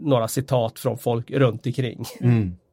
några 0.00 0.28
citat 0.28 0.78
från 0.78 0.98
folk 0.98 1.30
runt 1.30 1.66
omkring. 1.66 2.04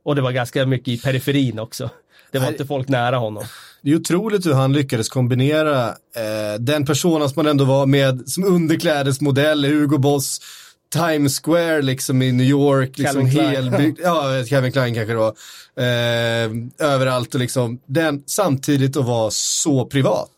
Och 0.05 0.15
det 0.15 0.21
var 0.21 0.31
ganska 0.31 0.65
mycket 0.65 0.87
i 0.87 0.97
periferin 0.97 1.59
också. 1.59 1.89
Det 2.31 2.39
var 2.39 2.45
Nej. 2.45 2.53
inte 2.53 2.65
folk 2.65 2.87
nära 2.87 3.17
honom. 3.17 3.43
Det 3.81 3.91
är 3.91 3.95
otroligt 3.95 4.45
hur 4.45 4.53
han 4.53 4.73
lyckades 4.73 5.09
kombinera 5.09 5.87
eh, 5.87 6.59
den 6.59 6.85
personen 6.85 7.29
som 7.29 7.43
man 7.43 7.51
ändå 7.51 7.65
var 7.65 7.85
med 7.85 8.29
som 8.29 8.43
underklädesmodell, 8.43 9.65
Hugo 9.65 9.97
Boss, 9.97 10.41
Times 10.93 11.39
Square 11.43 11.81
liksom 11.81 12.21
i 12.21 12.31
New 12.31 12.45
York, 12.47 12.97
liksom 12.97 13.21
Calvin 13.31 13.37
helbyggd, 13.47 13.99
ja 14.03 14.45
Kevin 14.49 14.71
Klein 14.71 14.93
kanske 14.93 15.13
det 15.13 15.19
var, 15.19 15.33
eh, 15.77 16.51
överallt 16.93 17.33
och 17.33 17.39
liksom, 17.39 17.79
den 17.85 18.23
samtidigt 18.25 18.97
att 18.97 19.05
vara 19.05 19.31
så 19.31 19.85
privat. 19.85 20.29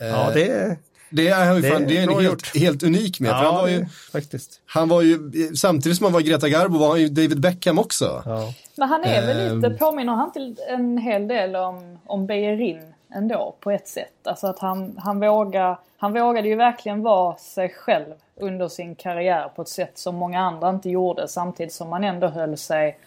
Eh, 0.00 0.06
Ja, 0.08 0.30
det, 0.34 0.78
det 1.10 1.28
är, 1.28 1.46
han 1.46 1.56
ju 1.56 1.62
fan, 1.62 1.86
det 1.86 1.98
är 1.98 2.02
en 2.02 2.06
bra 2.06 2.20
helt, 2.20 2.56
helt 2.56 2.82
unik 2.82 3.20
med. 3.20 3.30
för 3.30 3.36
han, 3.36 3.44
ja, 3.44 3.60
var 3.60 3.68
ju, 3.68 3.80
det, 3.80 3.88
faktiskt. 4.12 4.60
han 4.66 4.88
var 4.88 5.02
ju, 5.02 5.18
samtidigt 5.56 5.98
som 5.98 6.04
han 6.04 6.12
var 6.12 6.20
Greta 6.20 6.48
Garbo 6.48 6.78
var 6.78 6.88
han 6.88 7.00
ju 7.00 7.08
David 7.08 7.40
Beckham 7.40 7.78
också. 7.78 8.22
Ja. 8.26 8.52
Men 8.76 8.88
han 8.88 9.04
är 9.04 9.26
väl 9.26 9.54
lite, 9.54 9.66
Ehm. 9.66 9.78
påminner 9.78 10.12
han 10.12 10.32
inte 10.36 10.62
en 10.62 10.98
hel 10.98 11.28
del 11.28 11.56
om, 11.56 11.98
om 12.06 12.26
Beijerin 12.26 12.94
ändå 13.14 13.56
på 13.60 13.70
ett 13.70 13.88
sätt. 13.88 14.26
Alltså 14.26 14.46
att 14.46 14.58
han, 14.58 14.98
han, 14.98 15.20
vågar, 15.20 15.78
han 15.96 16.12
vågade 16.12 16.48
ju 16.48 16.54
verkligen 16.54 17.02
vara 17.02 17.36
sig 17.36 17.68
själv 17.68 18.14
under 18.36 18.68
sin 18.68 18.94
karriär 18.94 19.48
på 19.56 19.62
ett 19.62 19.68
sätt 19.68 19.98
som 19.98 20.16
många 20.16 20.40
andra 20.40 20.70
inte 20.70 20.90
gjorde 20.90 21.28
samtidigt 21.28 21.72
som 21.72 21.92
han 21.92 22.04
ändå 22.04 22.26
höll 22.26 22.56
sig 22.56 22.98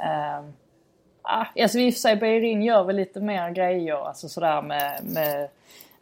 eh, 0.00 0.44
ah, 1.22 1.46
Alltså 1.62 1.78
i 1.78 1.90
och 1.90 1.94
för 1.94 2.00
sig 2.00 2.16
Beijerin 2.16 2.62
gör 2.62 2.84
väl 2.84 2.96
lite 2.96 3.20
mer 3.20 3.50
grejer, 3.50 4.06
alltså 4.08 4.28
sådär 4.28 4.62
med, 4.62 5.00
med 5.02 5.48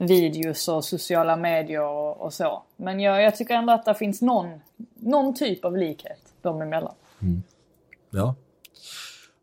videos 0.01 0.69
och 0.69 0.85
sociala 0.85 1.37
medier 1.37 1.83
och, 1.83 2.21
och 2.21 2.33
så. 2.33 2.63
Men 2.77 3.01
jag, 3.01 3.23
jag 3.23 3.37
tycker 3.37 3.55
ändå 3.55 3.73
att 3.73 3.85
det 3.85 3.95
finns 3.95 4.23
någon, 4.23 4.61
någon 5.01 5.35
typ 5.35 5.65
av 5.65 5.77
likhet 5.77 6.19
dem 6.43 6.63
emellan. 6.63 6.95
Mm. 7.23 7.43
Ja. 8.11 8.35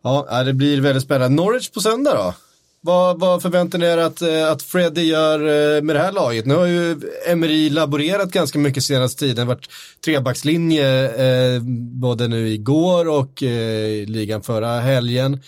Ja, 0.02 0.40
äh, 0.40 0.46
det 0.46 0.54
blir 0.54 0.82
väldigt 0.82 1.04
spännande. 1.04 1.44
Norwich 1.44 1.70
på 1.70 1.80
söndag 1.80 2.14
då? 2.14 2.34
Vad, 2.82 3.20
vad 3.20 3.42
förväntar 3.42 3.80
ni 3.80 3.86
er 3.86 3.98
att, 3.98 4.22
eh, 4.22 4.52
att 4.52 4.64
Freddy 4.64 5.02
gör 5.02 5.40
eh, 5.40 5.82
med 5.82 5.96
det 5.96 6.00
här 6.00 6.12
laget? 6.12 6.46
Nu 6.46 6.56
har 6.56 6.66
ju 6.66 7.02
Emery 7.28 7.70
laborerat 7.70 8.32
ganska 8.32 8.60
mycket 8.60 8.84
senaste 8.84 9.20
tiden. 9.20 9.36
Det 9.36 9.42
har 9.42 9.48
varit 9.48 9.70
trebackslinje 10.06 11.06
eh, 11.06 11.62
både 12.02 12.28
nu 12.28 12.50
igår 12.50 13.08
och 13.08 13.44
eh, 13.44 13.50
i 13.88 14.06
ligan 14.06 14.42
förra 14.42 14.80
helgen. 14.80 15.42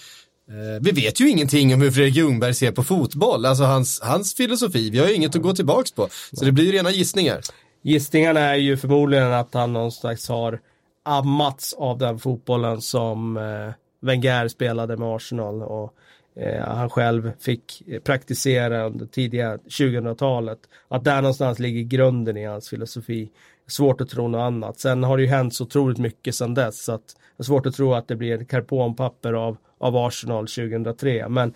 Eh, 0.50 0.82
vi 0.82 0.92
vet 0.92 1.22
ju 1.22 1.30
ingenting 1.30 1.74
om 1.74 1.82
hur 1.82 1.92
Fredrik 1.92 2.16
Ljungberg 2.16 2.54
ser 2.54 2.72
på 2.72 2.84
fotboll, 2.84 3.46
alltså 3.46 3.64
hans, 3.64 4.02
hans 4.02 4.34
filosofi. 4.34 4.90
Vi 4.90 5.00
har 5.00 5.08
ju 5.08 5.14
inget 5.14 5.36
att 5.36 5.42
gå 5.42 5.54
tillbaks 5.54 5.92
på. 5.92 6.08
Så 6.34 6.46
det 6.46 6.52
blir 6.52 6.66
ju 6.66 6.72
rena 6.72 6.92
gissningar. 6.92 7.42
Gissningarna 7.82 8.40
är 8.40 8.56
ju 8.56 8.78
förmodligen 8.78 9.34
att 9.34 9.54
han 9.54 9.74
någonstans 9.74 10.30
har 10.30 10.60
ammats 11.04 11.74
av 11.74 11.98
den 11.98 12.20
fotbollen 12.20 12.82
som 12.82 13.38
eh, 13.38 13.74
Wenger 14.02 14.48
spelade 14.48 14.98
med 14.98 15.08
Arsenal 15.08 15.62
och 15.62 15.94
eh, 16.36 16.66
han 16.66 16.90
själv 16.90 17.32
fick 17.40 17.84
praktisera 18.04 18.86
under 18.86 19.06
tidiga 19.06 19.58
2000-talet. 19.58 20.60
Att 20.88 21.04
där 21.04 21.22
någonstans 21.22 21.60
ligger 21.60 21.82
grunden 21.82 22.38
i 22.38 22.46
hans 22.46 22.70
filosofi. 22.70 23.30
Svårt 23.68 24.02
att 24.02 24.10
tro 24.10 24.28
något 24.28 24.40
annat. 24.40 24.80
Sen 24.80 25.04
har 25.04 25.18
det 25.18 25.24
ju 25.24 25.30
hänt 25.30 25.56
så 25.56 25.64
otroligt 25.64 25.98
mycket 25.98 26.36
sedan 26.36 26.54
dess 26.54 26.84
så 26.84 26.92
att 26.92 27.08
det 27.38 27.42
är 27.42 27.46
svårt 27.46 27.66
att 27.66 27.76
tro 27.76 27.94
att 27.94 28.08
det 28.08 28.16
blir 28.16 28.42
ett 28.42 28.50
karponpapper 28.50 29.34
av, 29.34 29.58
av 29.80 29.98
Arsenal 29.98 30.48
2003. 30.48 31.30
Men, 31.30 31.54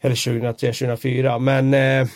eller 0.00 0.24
2003, 0.24 0.72
2004. 0.72 1.38
Men 1.38 1.74
eh, 1.74 2.08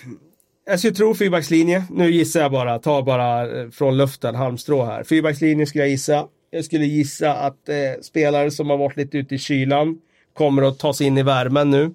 jag 0.66 0.78
skulle 0.78 0.94
tro 0.94 1.14
fyrbackslinje. 1.14 1.84
Nu 1.90 2.10
gissar 2.10 2.40
jag 2.40 2.52
bara, 2.52 2.78
tar 2.78 3.02
bara 3.02 3.60
eh, 3.60 3.70
från 3.70 3.96
luften, 3.96 4.34
halmstrå 4.34 4.84
här. 4.84 5.04
Fyrbackslinje 5.04 5.66
skulle 5.66 5.84
jag 5.84 5.90
gissa. 5.90 6.26
Jag 6.50 6.64
skulle 6.64 6.84
gissa 6.84 7.34
att 7.34 7.68
eh, 7.68 8.00
spelare 8.02 8.50
som 8.50 8.70
har 8.70 8.76
varit 8.76 8.96
lite 8.96 9.18
ute 9.18 9.34
i 9.34 9.38
kylan 9.38 9.98
kommer 10.34 10.62
att 10.62 10.78
ta 10.78 10.94
sig 10.94 11.06
in 11.06 11.18
i 11.18 11.22
värmen 11.22 11.70
nu. 11.70 11.94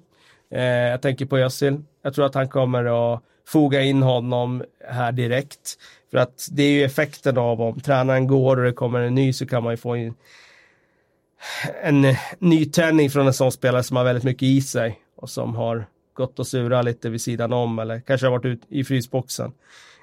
Eh, 0.52 0.64
jag 0.64 1.02
tänker 1.02 1.26
på 1.26 1.38
Özil. 1.38 1.78
Jag 2.04 2.14
tror 2.14 2.26
att 2.26 2.36
han 2.36 2.50
kommer 2.50 3.14
att 3.14 3.22
foga 3.48 3.82
in 3.82 4.02
honom 4.04 4.64
här 4.90 5.12
direkt. 5.12 5.78
För 6.12 6.18
att 6.18 6.48
det 6.52 6.64
är 6.64 6.72
ju 6.72 6.84
effekten 6.84 7.38
av 7.38 7.62
om 7.62 7.80
tränaren 7.80 8.28
går 8.28 8.58
och 8.58 8.64
det 8.64 8.72
kommer 8.72 9.00
en 9.00 9.16
ny 9.16 9.34
så 9.34 9.46
kan 9.46 9.64
man 9.64 9.74
ju 9.74 9.78
få 9.78 9.98
in 9.98 10.14
en 11.84 12.16
nytändning 12.40 13.10
från 13.10 13.28
en 13.28 13.34
sån 13.34 13.52
spelare 13.52 13.84
som 13.84 13.98
har 13.98 14.04
väldigt 14.04 14.24
mycket 14.24 14.44
i 14.44 14.62
sig 14.62 15.00
och 15.16 15.30
som 15.30 15.56
har 15.56 15.86
gått 16.14 16.40
och 16.40 16.48
sura 16.48 16.82
lite 16.82 17.10
vid 17.10 17.22
sidan 17.22 17.54
om 17.54 17.80
eller 17.80 18.00
kanske 18.00 18.28
har 18.28 18.32
varit 18.32 18.46
ut 18.46 18.62
i 18.70 18.84
frysboxen. 18.84 19.52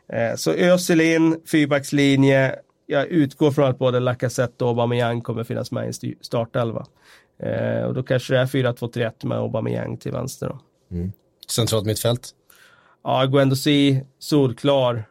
Eh, 0.08 0.36
så 0.36 0.52
Özil 0.52 1.00
in, 1.00 1.40
fyrbackslinje. 1.46 2.54
Jag 2.86 3.06
utgår 3.06 3.50
från 3.50 3.70
att 3.70 3.78
både 3.78 4.00
Lacazette 4.00 4.64
och 4.64 4.70
Aubameyang 4.70 5.20
kommer 5.20 5.44
finnas 5.44 5.72
med 5.72 5.88
i 6.02 6.14
startelva. 6.20 6.86
Eh, 7.38 7.82
och 7.82 7.94
då 7.94 8.02
kanske 8.02 8.34
det 8.34 8.40
är 8.40 8.46
4-2-3-1 8.46 9.26
med 9.26 9.38
Aubameyang 9.38 9.96
till 9.96 10.12
vänster. 10.12 10.48
Då. 10.48 10.58
Mm. 10.96 11.12
Centralt 11.48 11.86
mittfält? 11.86 12.30
Ja, 13.04 13.24
Guendouzi, 13.24 14.04
solklar. 14.18 15.04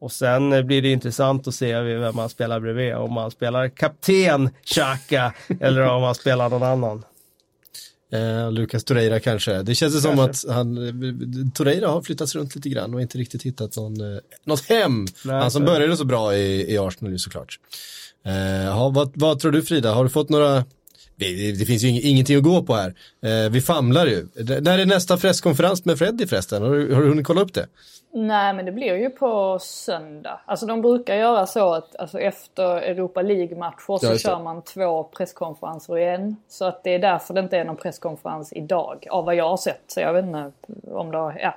Och 0.00 0.12
sen 0.12 0.66
blir 0.66 0.82
det 0.82 0.88
intressant 0.88 1.48
att 1.48 1.54
se 1.54 1.80
vem 1.80 2.16
man 2.16 2.28
spelar 2.28 2.60
bredvid. 2.60 2.94
Om 2.94 3.12
man 3.12 3.30
spelar 3.30 3.68
kapten 3.68 4.50
Xhaka 4.64 5.34
eller 5.60 5.82
om 5.82 6.02
man 6.02 6.14
spelar 6.14 6.50
någon 6.50 6.62
annan. 6.62 7.02
Eh, 8.12 8.52
Lucas 8.52 8.84
Torreira 8.84 9.20
kanske. 9.20 9.62
Det 9.62 9.74
känns 9.74 10.02
kanske. 10.02 10.10
som 10.10 10.18
att 10.18 10.56
han, 10.56 11.50
Torreira 11.54 11.88
har 11.88 12.02
flyttats 12.02 12.34
runt 12.34 12.54
lite 12.54 12.68
grann 12.68 12.94
och 12.94 13.02
inte 13.02 13.18
riktigt 13.18 13.42
hittat 13.42 13.76
någon, 13.76 14.00
eh, 14.00 14.20
något 14.44 14.68
hem. 14.68 15.06
Nej, 15.24 15.36
han 15.36 15.50
som 15.50 15.64
började 15.64 15.96
så 15.96 16.04
bra 16.04 16.36
i, 16.36 16.72
i 16.74 16.78
Arsenal 16.78 17.18
såklart. 17.18 17.58
Eh, 18.24 18.74
ha, 18.74 18.88
vad, 18.88 19.12
vad 19.14 19.38
tror 19.38 19.52
du 19.52 19.62
Frida, 19.62 19.92
har 19.92 20.04
du 20.04 20.10
fått 20.10 20.28
några 20.28 20.64
det, 21.26 21.52
det, 21.52 21.64
finns 21.64 21.82
ju 21.82 22.00
ingenting 22.00 22.36
att 22.36 22.42
gå 22.42 22.62
på 22.62 22.74
här. 22.74 22.94
Eh, 23.22 23.50
vi 23.50 23.60
famlar 23.60 24.06
ju. 24.06 24.26
När 24.60 24.78
är 24.78 24.86
nästa 24.86 25.16
presskonferens 25.16 25.84
med 25.84 25.98
Freddy 25.98 26.26
förresten? 26.26 26.62
Har 26.62 26.70
du, 26.70 26.94
har 26.94 27.02
du 27.02 27.08
hunnit 27.08 27.26
kolla 27.26 27.40
upp 27.40 27.54
det? 27.54 27.66
Nej 28.12 28.54
men 28.54 28.66
det 28.66 28.72
blir 28.72 28.96
ju 28.96 29.10
på 29.10 29.58
söndag. 29.60 30.40
Alltså 30.46 30.66
de 30.66 30.82
brukar 30.82 31.14
göra 31.14 31.46
så 31.46 31.74
att 31.74 31.96
alltså, 31.96 32.20
efter 32.20 32.64
Europa 32.64 33.22
League-matcher 33.22 33.98
så 33.98 34.18
kör 34.18 34.42
man 34.42 34.62
två 34.62 35.04
presskonferenser 35.04 35.98
i 35.98 36.04
en. 36.04 36.36
Så 36.48 36.64
att 36.64 36.84
det 36.84 36.94
är 36.94 36.98
därför 36.98 37.34
det 37.34 37.40
inte 37.40 37.58
är 37.58 37.64
någon 37.64 37.76
presskonferens 37.76 38.52
idag. 38.52 39.06
Av 39.10 39.24
vad 39.24 39.34
jag 39.34 39.48
har 39.48 39.56
sett. 39.56 39.82
Så 39.86 40.00
jag 40.00 40.12
vet 40.12 40.24
inte 40.24 40.52
om 40.90 41.10
det 41.10 41.18
har... 41.18 41.38
Ja. 41.42 41.54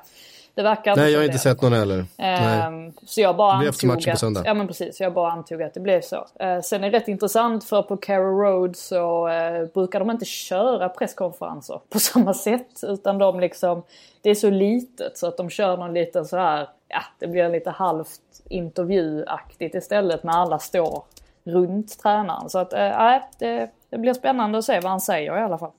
Det 0.56 0.64
verkar 0.64 0.96
Nej, 0.96 1.12
jag 1.12 1.20
har 1.20 1.26
inte 1.26 1.38
sett 1.38 1.62
någon 1.62 1.74
heller. 1.74 2.06
Ehm, 2.18 2.94
så 3.06 3.22
jag 3.22 3.36
bara 3.36 3.54
antog 3.54 3.92
att, 3.92 4.46
ja, 4.46 4.54
men 4.54 4.68
precis, 4.68 5.00
jag 5.00 5.14
bara 5.14 5.32
antog 5.32 5.64
att 5.64 5.74
det 5.74 5.80
blev 5.80 6.02
så. 6.02 6.28
Ehm, 6.40 6.62
sen 6.62 6.84
är 6.84 6.92
det 6.92 6.98
rätt 6.98 7.08
intressant 7.08 7.64
för 7.64 7.82
på 7.82 7.98
Carrow 7.98 8.40
Road 8.40 8.76
så 8.76 9.28
eh, 9.28 9.66
brukar 9.74 10.00
de 10.00 10.12
inte 10.12 10.26
köra 10.26 10.90
presskonferenser 10.90 11.82
på 11.90 12.00
samma 12.00 12.34
sätt. 12.34 12.84
Utan 12.84 13.18
de 13.18 13.40
liksom, 13.40 13.84
det 14.22 14.30
är 14.30 14.36
så 14.36 14.50
litet 14.50 15.18
så 15.18 15.28
att 15.28 15.38
de 15.38 15.50
kör 15.50 15.78
någon 15.78 15.94
liten 15.94 16.26
så 16.26 16.38
här, 16.38 16.70
ja 16.88 17.02
det 17.20 17.28
blir 17.28 17.50
lite 17.50 17.70
halvt 17.70 18.22
intervjuaktigt 18.50 19.76
istället 19.76 20.24
när 20.24 20.34
alla 20.34 20.60
står 20.60 21.04
runt 21.44 22.00
tränaren. 22.00 22.50
Så 22.50 22.60
att, 22.60 22.74
äh, 22.74 23.16
det, 23.40 23.70
det 23.90 23.98
blir 23.98 24.14
spännande 24.14 24.58
att 24.58 24.66
se 24.66 24.80
vad 24.80 24.92
han 24.92 25.02
säger 25.02 25.38
i 25.38 25.42
alla 25.42 25.58
fall. 25.58 25.72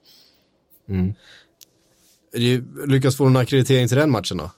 Mm. 0.88 1.14
Lyckas 2.86 3.16
få 3.16 3.26
en 3.26 3.36
akkreditering 3.36 3.88
till 3.88 3.96
den 3.96 4.10
matchen 4.10 4.36
då? 4.36 4.50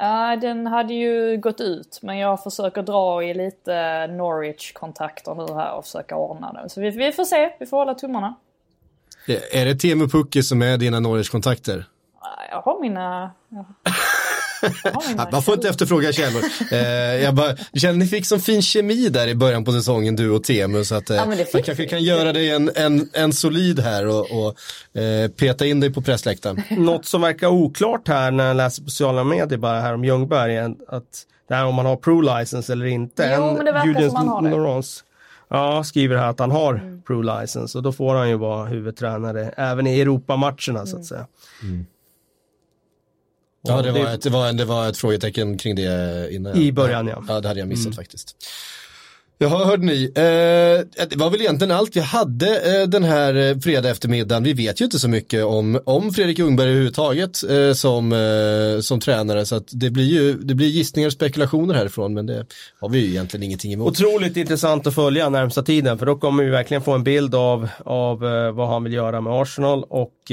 Ja, 0.00 0.36
den 0.36 0.66
hade 0.66 0.94
ju 0.94 1.36
gått 1.36 1.60
ut 1.60 1.98
men 2.02 2.18
jag 2.18 2.42
försöker 2.42 2.82
dra 2.82 3.22
i 3.22 3.34
lite 3.34 4.06
Norwich-kontakter 4.06 5.34
nu 5.34 5.54
här 5.54 5.74
och 5.74 5.84
försöka 5.84 6.16
ordna 6.16 6.52
det. 6.52 6.68
Så 6.68 6.80
vi, 6.80 6.90
vi 6.90 7.12
får 7.12 7.24
se, 7.24 7.52
vi 7.60 7.66
får 7.66 7.76
hålla 7.76 7.94
tummarna. 7.94 8.34
Är 9.52 9.64
det 9.64 9.74
Teemu 9.74 10.08
Pukki 10.08 10.42
som 10.42 10.62
är 10.62 10.76
dina 10.76 11.00
Norwich-kontakter? 11.00 11.84
Jag 12.50 12.60
har 12.60 12.80
mina... 12.80 13.30
Jag 13.48 13.64
man 15.32 15.42
får 15.42 15.54
inte 15.54 15.68
efterfråga 15.68 16.12
källor. 16.12 16.42
Eh, 16.72 16.78
jag 17.22 17.34
bara, 17.34 17.56
känner 17.74 17.94
ni 17.94 18.06
fick 18.06 18.26
som 18.26 18.40
fin 18.40 18.62
kemi 18.62 19.08
där 19.08 19.28
i 19.28 19.34
början 19.34 19.64
på 19.64 19.72
säsongen, 19.72 20.16
du 20.16 20.30
och 20.30 20.44
Temu. 20.44 20.84
Så 20.84 20.94
att 20.94 21.10
eh, 21.10 21.16
ja, 21.16 21.26
man 21.26 21.36
kanske 21.36 21.74
vi. 21.74 21.88
kan 21.88 22.02
göra 22.02 22.32
dig 22.32 22.50
en, 22.50 22.70
en, 22.74 23.08
en 23.12 23.32
solid 23.32 23.80
här 23.80 24.06
och, 24.06 24.20
och 24.30 25.00
eh, 25.00 25.28
peta 25.28 25.66
in 25.66 25.80
dig 25.80 25.92
på 25.92 26.02
pressläktaren. 26.02 26.62
Något 26.70 27.06
som 27.06 27.20
verkar 27.20 27.48
oklart 27.48 28.08
här 28.08 28.30
när 28.30 28.46
jag 28.46 28.56
läser 28.56 28.82
på 28.82 28.90
sociala 28.90 29.24
medier 29.24 29.58
bara 29.58 29.80
här 29.80 29.94
om 29.94 30.04
Ljungberg, 30.04 30.58
att 30.88 31.24
det 31.48 31.54
här 31.54 31.66
om 31.66 31.74
man 31.74 31.86
har 31.86 31.96
pro-license 31.96 32.72
eller 32.72 32.86
inte. 32.86 33.34
Jo, 33.36 33.54
men 33.56 33.64
det 33.64 33.72
verkar 33.72 33.86
Julius 33.86 34.12
som 34.12 34.26
man 34.26 34.52
har 34.52 34.76
det. 34.76 34.82
Ja, 35.50 35.84
skriver 35.84 36.16
här 36.16 36.28
att 36.30 36.38
han 36.38 36.50
har 36.50 36.74
mm. 36.74 37.02
pro-license 37.02 37.76
och 37.78 37.82
då 37.82 37.92
får 37.92 38.14
han 38.14 38.28
ju 38.28 38.36
vara 38.36 38.64
huvudtränare 38.64 39.54
även 39.56 39.86
i 39.86 40.00
Europamatcherna 40.00 40.80
mm. 40.80 40.86
så 40.86 40.96
att 40.96 41.02
mm. 41.02 41.04
säga. 41.04 41.26
Mm. 41.62 41.86
Ja, 43.62 43.82
det 43.82 43.92
var, 43.92 44.14
ett, 44.14 44.22
det, 44.22 44.30
var, 44.30 44.52
det 44.52 44.64
var 44.64 44.88
ett 44.88 44.96
frågetecken 44.96 45.58
kring 45.58 45.74
det 45.74 46.28
innan. 46.30 46.56
I 46.56 46.72
början 46.72 47.06
ja. 47.06 47.24
Ja, 47.28 47.40
det 47.40 47.48
hade 47.48 47.60
jag 47.60 47.68
missat 47.68 47.86
mm. 47.86 47.96
faktiskt. 47.96 48.36
Jaha, 49.40 49.64
hörde 49.64 49.86
ni. 49.86 50.12
Eh, 50.14 51.06
det 51.08 51.16
var 51.16 51.30
väl 51.30 51.40
egentligen 51.40 51.70
allt 51.70 51.96
vi 51.96 52.00
hade 52.00 52.80
eh, 52.80 52.88
den 52.88 53.04
här 53.04 53.34
eh, 53.34 53.58
fredag 53.58 53.90
eftermiddagen. 53.90 54.42
Vi 54.42 54.52
vet 54.52 54.80
ju 54.80 54.84
inte 54.84 54.98
så 54.98 55.08
mycket 55.08 55.44
om, 55.44 55.80
om 55.84 56.12
Fredrik 56.12 56.38
Ljungberg 56.38 56.68
överhuvudtaget 56.68 57.50
eh, 57.50 57.72
som, 57.72 58.12
eh, 58.12 58.80
som 58.80 59.00
tränare. 59.00 59.46
Så 59.46 59.60
det 59.70 59.90
blir 59.90 60.04
ju 60.04 60.34
det 60.34 60.54
blir 60.54 60.66
gissningar 60.66 61.06
och 61.06 61.12
spekulationer 61.12 61.74
härifrån. 61.74 62.14
Men 62.14 62.26
det 62.26 62.46
har 62.80 62.88
vi 62.88 62.98
ju 62.98 63.10
egentligen 63.10 63.42
ingenting 63.44 63.72
emot. 63.72 63.88
Otroligt 63.88 64.36
intressant 64.36 64.86
att 64.86 64.94
följa 64.94 65.28
närmsta 65.28 65.62
tiden. 65.62 65.98
För 65.98 66.06
då 66.06 66.16
kommer 66.16 66.44
vi 66.44 66.50
verkligen 66.50 66.82
få 66.82 66.92
en 66.92 67.04
bild 67.04 67.34
av, 67.34 67.68
av 67.84 68.26
eh, 68.26 68.52
vad 68.52 68.68
han 68.68 68.84
vill 68.84 68.92
göra 68.92 69.20
med 69.20 69.32
Arsenal. 69.32 69.84
Och 69.88 70.32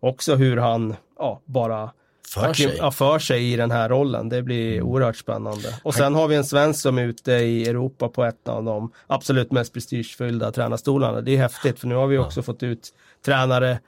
också 0.00 0.34
hur 0.34 0.56
han 0.56 0.96
ja, 1.18 1.42
bara 1.44 1.90
för 2.28 2.52
sig. 2.52 2.76
Ja, 2.78 2.90
för 2.90 3.18
sig 3.18 3.52
i 3.52 3.56
den 3.56 3.70
här 3.70 3.88
rollen. 3.88 4.28
Det 4.28 4.42
blir 4.42 4.72
mm. 4.72 4.86
oerhört 4.86 5.16
spännande. 5.16 5.68
Och 5.82 5.94
sen 5.94 6.14
har 6.14 6.28
vi 6.28 6.36
en 6.36 6.44
svensk 6.44 6.80
som 6.80 6.98
är 6.98 7.02
ute 7.02 7.32
i 7.32 7.68
Europa 7.68 8.08
på 8.08 8.24
ett 8.24 8.48
av 8.48 8.64
de 8.64 8.92
absolut 9.06 9.52
mest 9.52 9.72
prestigefyllda 9.72 10.52
tränarstolarna. 10.52 11.20
Det 11.20 11.32
är 11.32 11.38
häftigt 11.38 11.80
för 11.80 11.86
nu 11.86 11.94
har 11.94 12.06
vi 12.06 12.18
också 12.18 12.40
ja. 12.40 12.44
fått 12.44 12.62
ut 12.62 12.92
tränare 13.24 13.78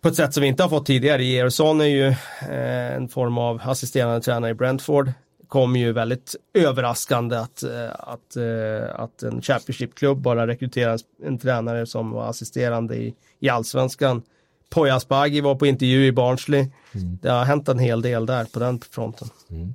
på 0.00 0.08
ett 0.08 0.14
sätt 0.14 0.34
som 0.34 0.40
vi 0.40 0.46
inte 0.46 0.62
har 0.62 0.70
fått 0.70 0.86
tidigare. 0.86 1.24
Gersson 1.24 1.80
är 1.80 1.84
ju 1.84 2.06
eh, 2.06 2.96
en 2.96 3.08
form 3.08 3.38
av 3.38 3.60
assisterande 3.64 4.20
tränare 4.20 4.50
i 4.50 4.54
Brentford. 4.54 5.12
Kom 5.48 5.76
ju 5.76 5.92
väldigt 5.92 6.36
överraskande 6.54 7.36
att, 7.36 7.62
eh, 7.62 7.90
att, 7.98 8.36
eh, 8.36 9.00
att 9.00 9.22
en 9.22 9.42
Championship-klubb 9.42 10.18
bara 10.18 10.46
rekryterar 10.46 10.98
en 11.24 11.38
tränare 11.38 11.86
som 11.86 12.10
var 12.10 12.28
assisterande 12.28 12.96
i, 12.96 13.14
i 13.40 13.48
allsvenskan 13.48 14.22
Poya 14.70 14.94
Asbaghi 14.94 15.40
var 15.40 15.54
på 15.54 15.66
intervju 15.66 16.06
i 16.06 16.12
Barnsley. 16.12 16.60
Mm. 16.94 17.18
Det 17.22 17.30
har 17.30 17.44
hänt 17.44 17.68
en 17.68 17.78
hel 17.78 18.02
del 18.02 18.26
där 18.26 18.44
på 18.44 18.58
den 18.58 18.80
fronten. 18.90 19.28
Mm. 19.50 19.74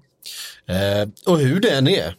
Eh, 0.65 1.09
och 1.25 1.39
hur 1.39 1.59
det 1.59 1.69
än 1.69 1.87
är, 1.87 2.15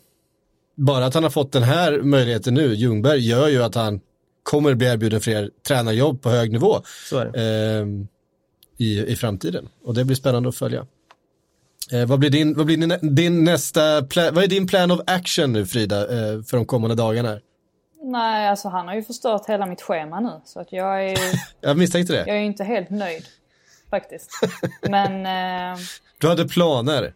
bara 0.76 1.06
att 1.06 1.14
han 1.14 1.22
har 1.22 1.30
fått 1.30 1.52
den 1.52 1.62
här 1.62 2.00
möjligheten 2.02 2.54
nu, 2.54 2.74
Ljungberg, 2.74 3.28
gör 3.28 3.48
ju 3.48 3.62
att 3.62 3.74
han 3.74 4.00
kommer 4.42 4.74
bli 4.74 4.86
erbjuden 4.86 5.20
fler 5.20 5.50
tränarjobb 5.68 6.22
på 6.22 6.30
hög 6.30 6.52
nivå 6.52 6.82
eh, 7.34 7.86
i, 8.76 9.04
i 9.06 9.16
framtiden. 9.16 9.68
Och 9.84 9.94
det 9.94 10.04
blir 10.04 10.16
spännande 10.16 10.48
att 10.48 10.56
följa. 10.56 10.86
Eh, 11.92 12.06
vad 12.06 12.18
blir, 12.18 12.30
din, 12.30 12.54
vad 12.54 12.66
blir 12.66 12.76
din, 12.76 13.14
din 13.14 13.44
nästa, 13.44 14.00
vad 14.00 14.38
är 14.38 14.46
din 14.46 14.66
plan 14.66 14.90
of 14.90 15.00
action 15.06 15.52
nu 15.52 15.66
Frida, 15.66 16.00
eh, 16.00 16.42
för 16.42 16.56
de 16.56 16.66
kommande 16.66 16.96
dagarna? 16.96 17.38
Nej, 18.06 18.48
alltså 18.48 18.68
han 18.68 18.88
har 18.88 18.94
ju 18.94 19.02
förstört 19.02 19.48
hela 19.48 19.66
mitt 19.66 19.82
schema 19.82 20.20
nu. 20.20 20.40
Så 20.44 20.60
att 20.60 20.72
jag 20.72 21.04
är 21.10 21.18
Jag 21.60 21.78
misstänkte 21.78 22.12
det. 22.12 22.24
Jag 22.26 22.36
är 22.36 22.40
inte 22.40 22.64
helt 22.64 22.90
nöjd. 22.90 23.24
Faktiskt. 23.90 24.30
Men... 24.82 25.26
Eh, 25.74 25.78
du 26.18 26.28
hade 26.28 26.48
planer? 26.48 27.14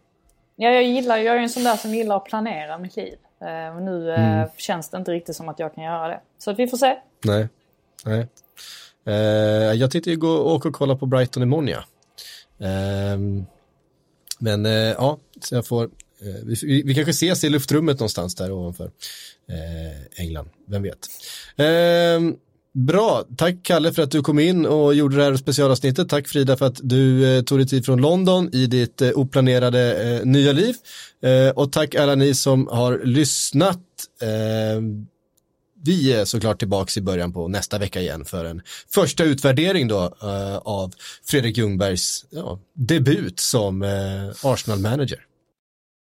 Ja, 0.55 0.69
jag 0.69 0.83
gillar, 0.83 1.17
jag 1.17 1.35
är 1.35 1.39
en 1.39 1.49
sån 1.49 1.63
där 1.63 1.75
som 1.75 1.95
gillar 1.95 2.17
att 2.17 2.25
planera 2.25 2.77
mitt 2.77 2.95
liv. 2.95 3.15
Eh, 3.41 3.75
och 3.75 3.81
nu 3.81 4.11
eh, 4.11 4.33
mm. 4.33 4.49
känns 4.57 4.89
det 4.89 4.97
inte 4.97 5.11
riktigt 5.11 5.35
som 5.35 5.49
att 5.49 5.59
jag 5.59 5.75
kan 5.75 5.83
göra 5.83 6.07
det. 6.07 6.19
Så 6.37 6.51
att 6.51 6.59
vi 6.59 6.67
får 6.67 6.77
se. 6.77 6.97
Nej. 7.25 7.47
Nej. 8.05 8.27
Eh, 9.05 9.13
jag 9.73 9.91
tänkte 9.91 10.09
ju 10.09 10.17
gå 10.17 10.29
och 10.29 10.53
åka 10.53 10.67
och 10.67 10.75
kolla 10.75 10.95
på 10.95 11.05
Brighton 11.05 11.43
imorgon 11.43 11.67
ja. 11.67 11.83
Ehm, 12.67 13.45
men 14.39 14.65
eh, 14.65 14.71
ja, 14.71 15.17
så 15.41 15.55
jag 15.55 15.67
får 15.67 15.83
Eh, 15.83 15.89
Eh, 16.21 16.57
vi, 16.61 16.83
vi, 16.85 16.95
kanske 16.95 17.11
ses 17.11 17.43
i 17.43 17.49
luftrummet 17.49 17.99
någonstans 17.99 18.35
där 18.35 18.51
ovanför 18.51 18.91
eh, 19.49 20.23
England, 20.23 20.49
vem 20.67 20.83
vet. 20.83 21.07
Ehm, 21.57 22.35
bra, 22.73 23.25
tack 23.37 23.55
Kalle 23.63 23.93
för 23.93 24.01
att 24.01 24.11
du 24.11 24.21
kom 24.21 24.39
in 24.39 24.65
och 24.65 24.95
gjorde 24.95 25.15
det 25.17 25.23
här 25.23 25.35
specialavsnittet. 25.35 26.09
Tack 26.09 26.27
Frida 26.27 26.57
för 26.57 26.65
att 26.65 26.79
du 26.83 27.35
eh, 27.37 27.43
tog 27.43 27.59
dig 27.59 27.67
tid 27.67 27.85
från 27.85 28.01
London 28.01 28.49
i 28.53 28.67
ditt 28.67 29.01
eh, 29.01 29.09
oplanerade 29.09 30.03
eh, 30.03 30.25
nya 30.25 30.51
liv. 30.51 30.75
Eh, 31.23 31.49
och 31.49 31.71
tack 31.71 31.95
alla 31.95 32.15
ni 32.15 32.33
som 32.33 32.67
har 32.67 33.01
lyssnat. 33.03 33.79
Ehm, 34.21 35.07
vi 35.83 36.13
är 36.13 36.25
såklart 36.25 36.59
tillbaka 36.59 36.99
i 36.99 37.01
början 37.01 37.33
på 37.33 37.47
nästa 37.47 37.77
vecka 37.77 38.01
igen 38.01 38.25
för 38.25 38.45
en 38.45 38.61
första 38.93 39.23
utvärdering 39.23 39.87
då 39.87 40.15
av 40.63 40.93
Fredrik 41.25 41.57
Ljungbergs 41.57 42.25
ja, 42.29 42.59
debut 42.73 43.39
som 43.39 43.81
Arsenal-manager. 44.43 45.19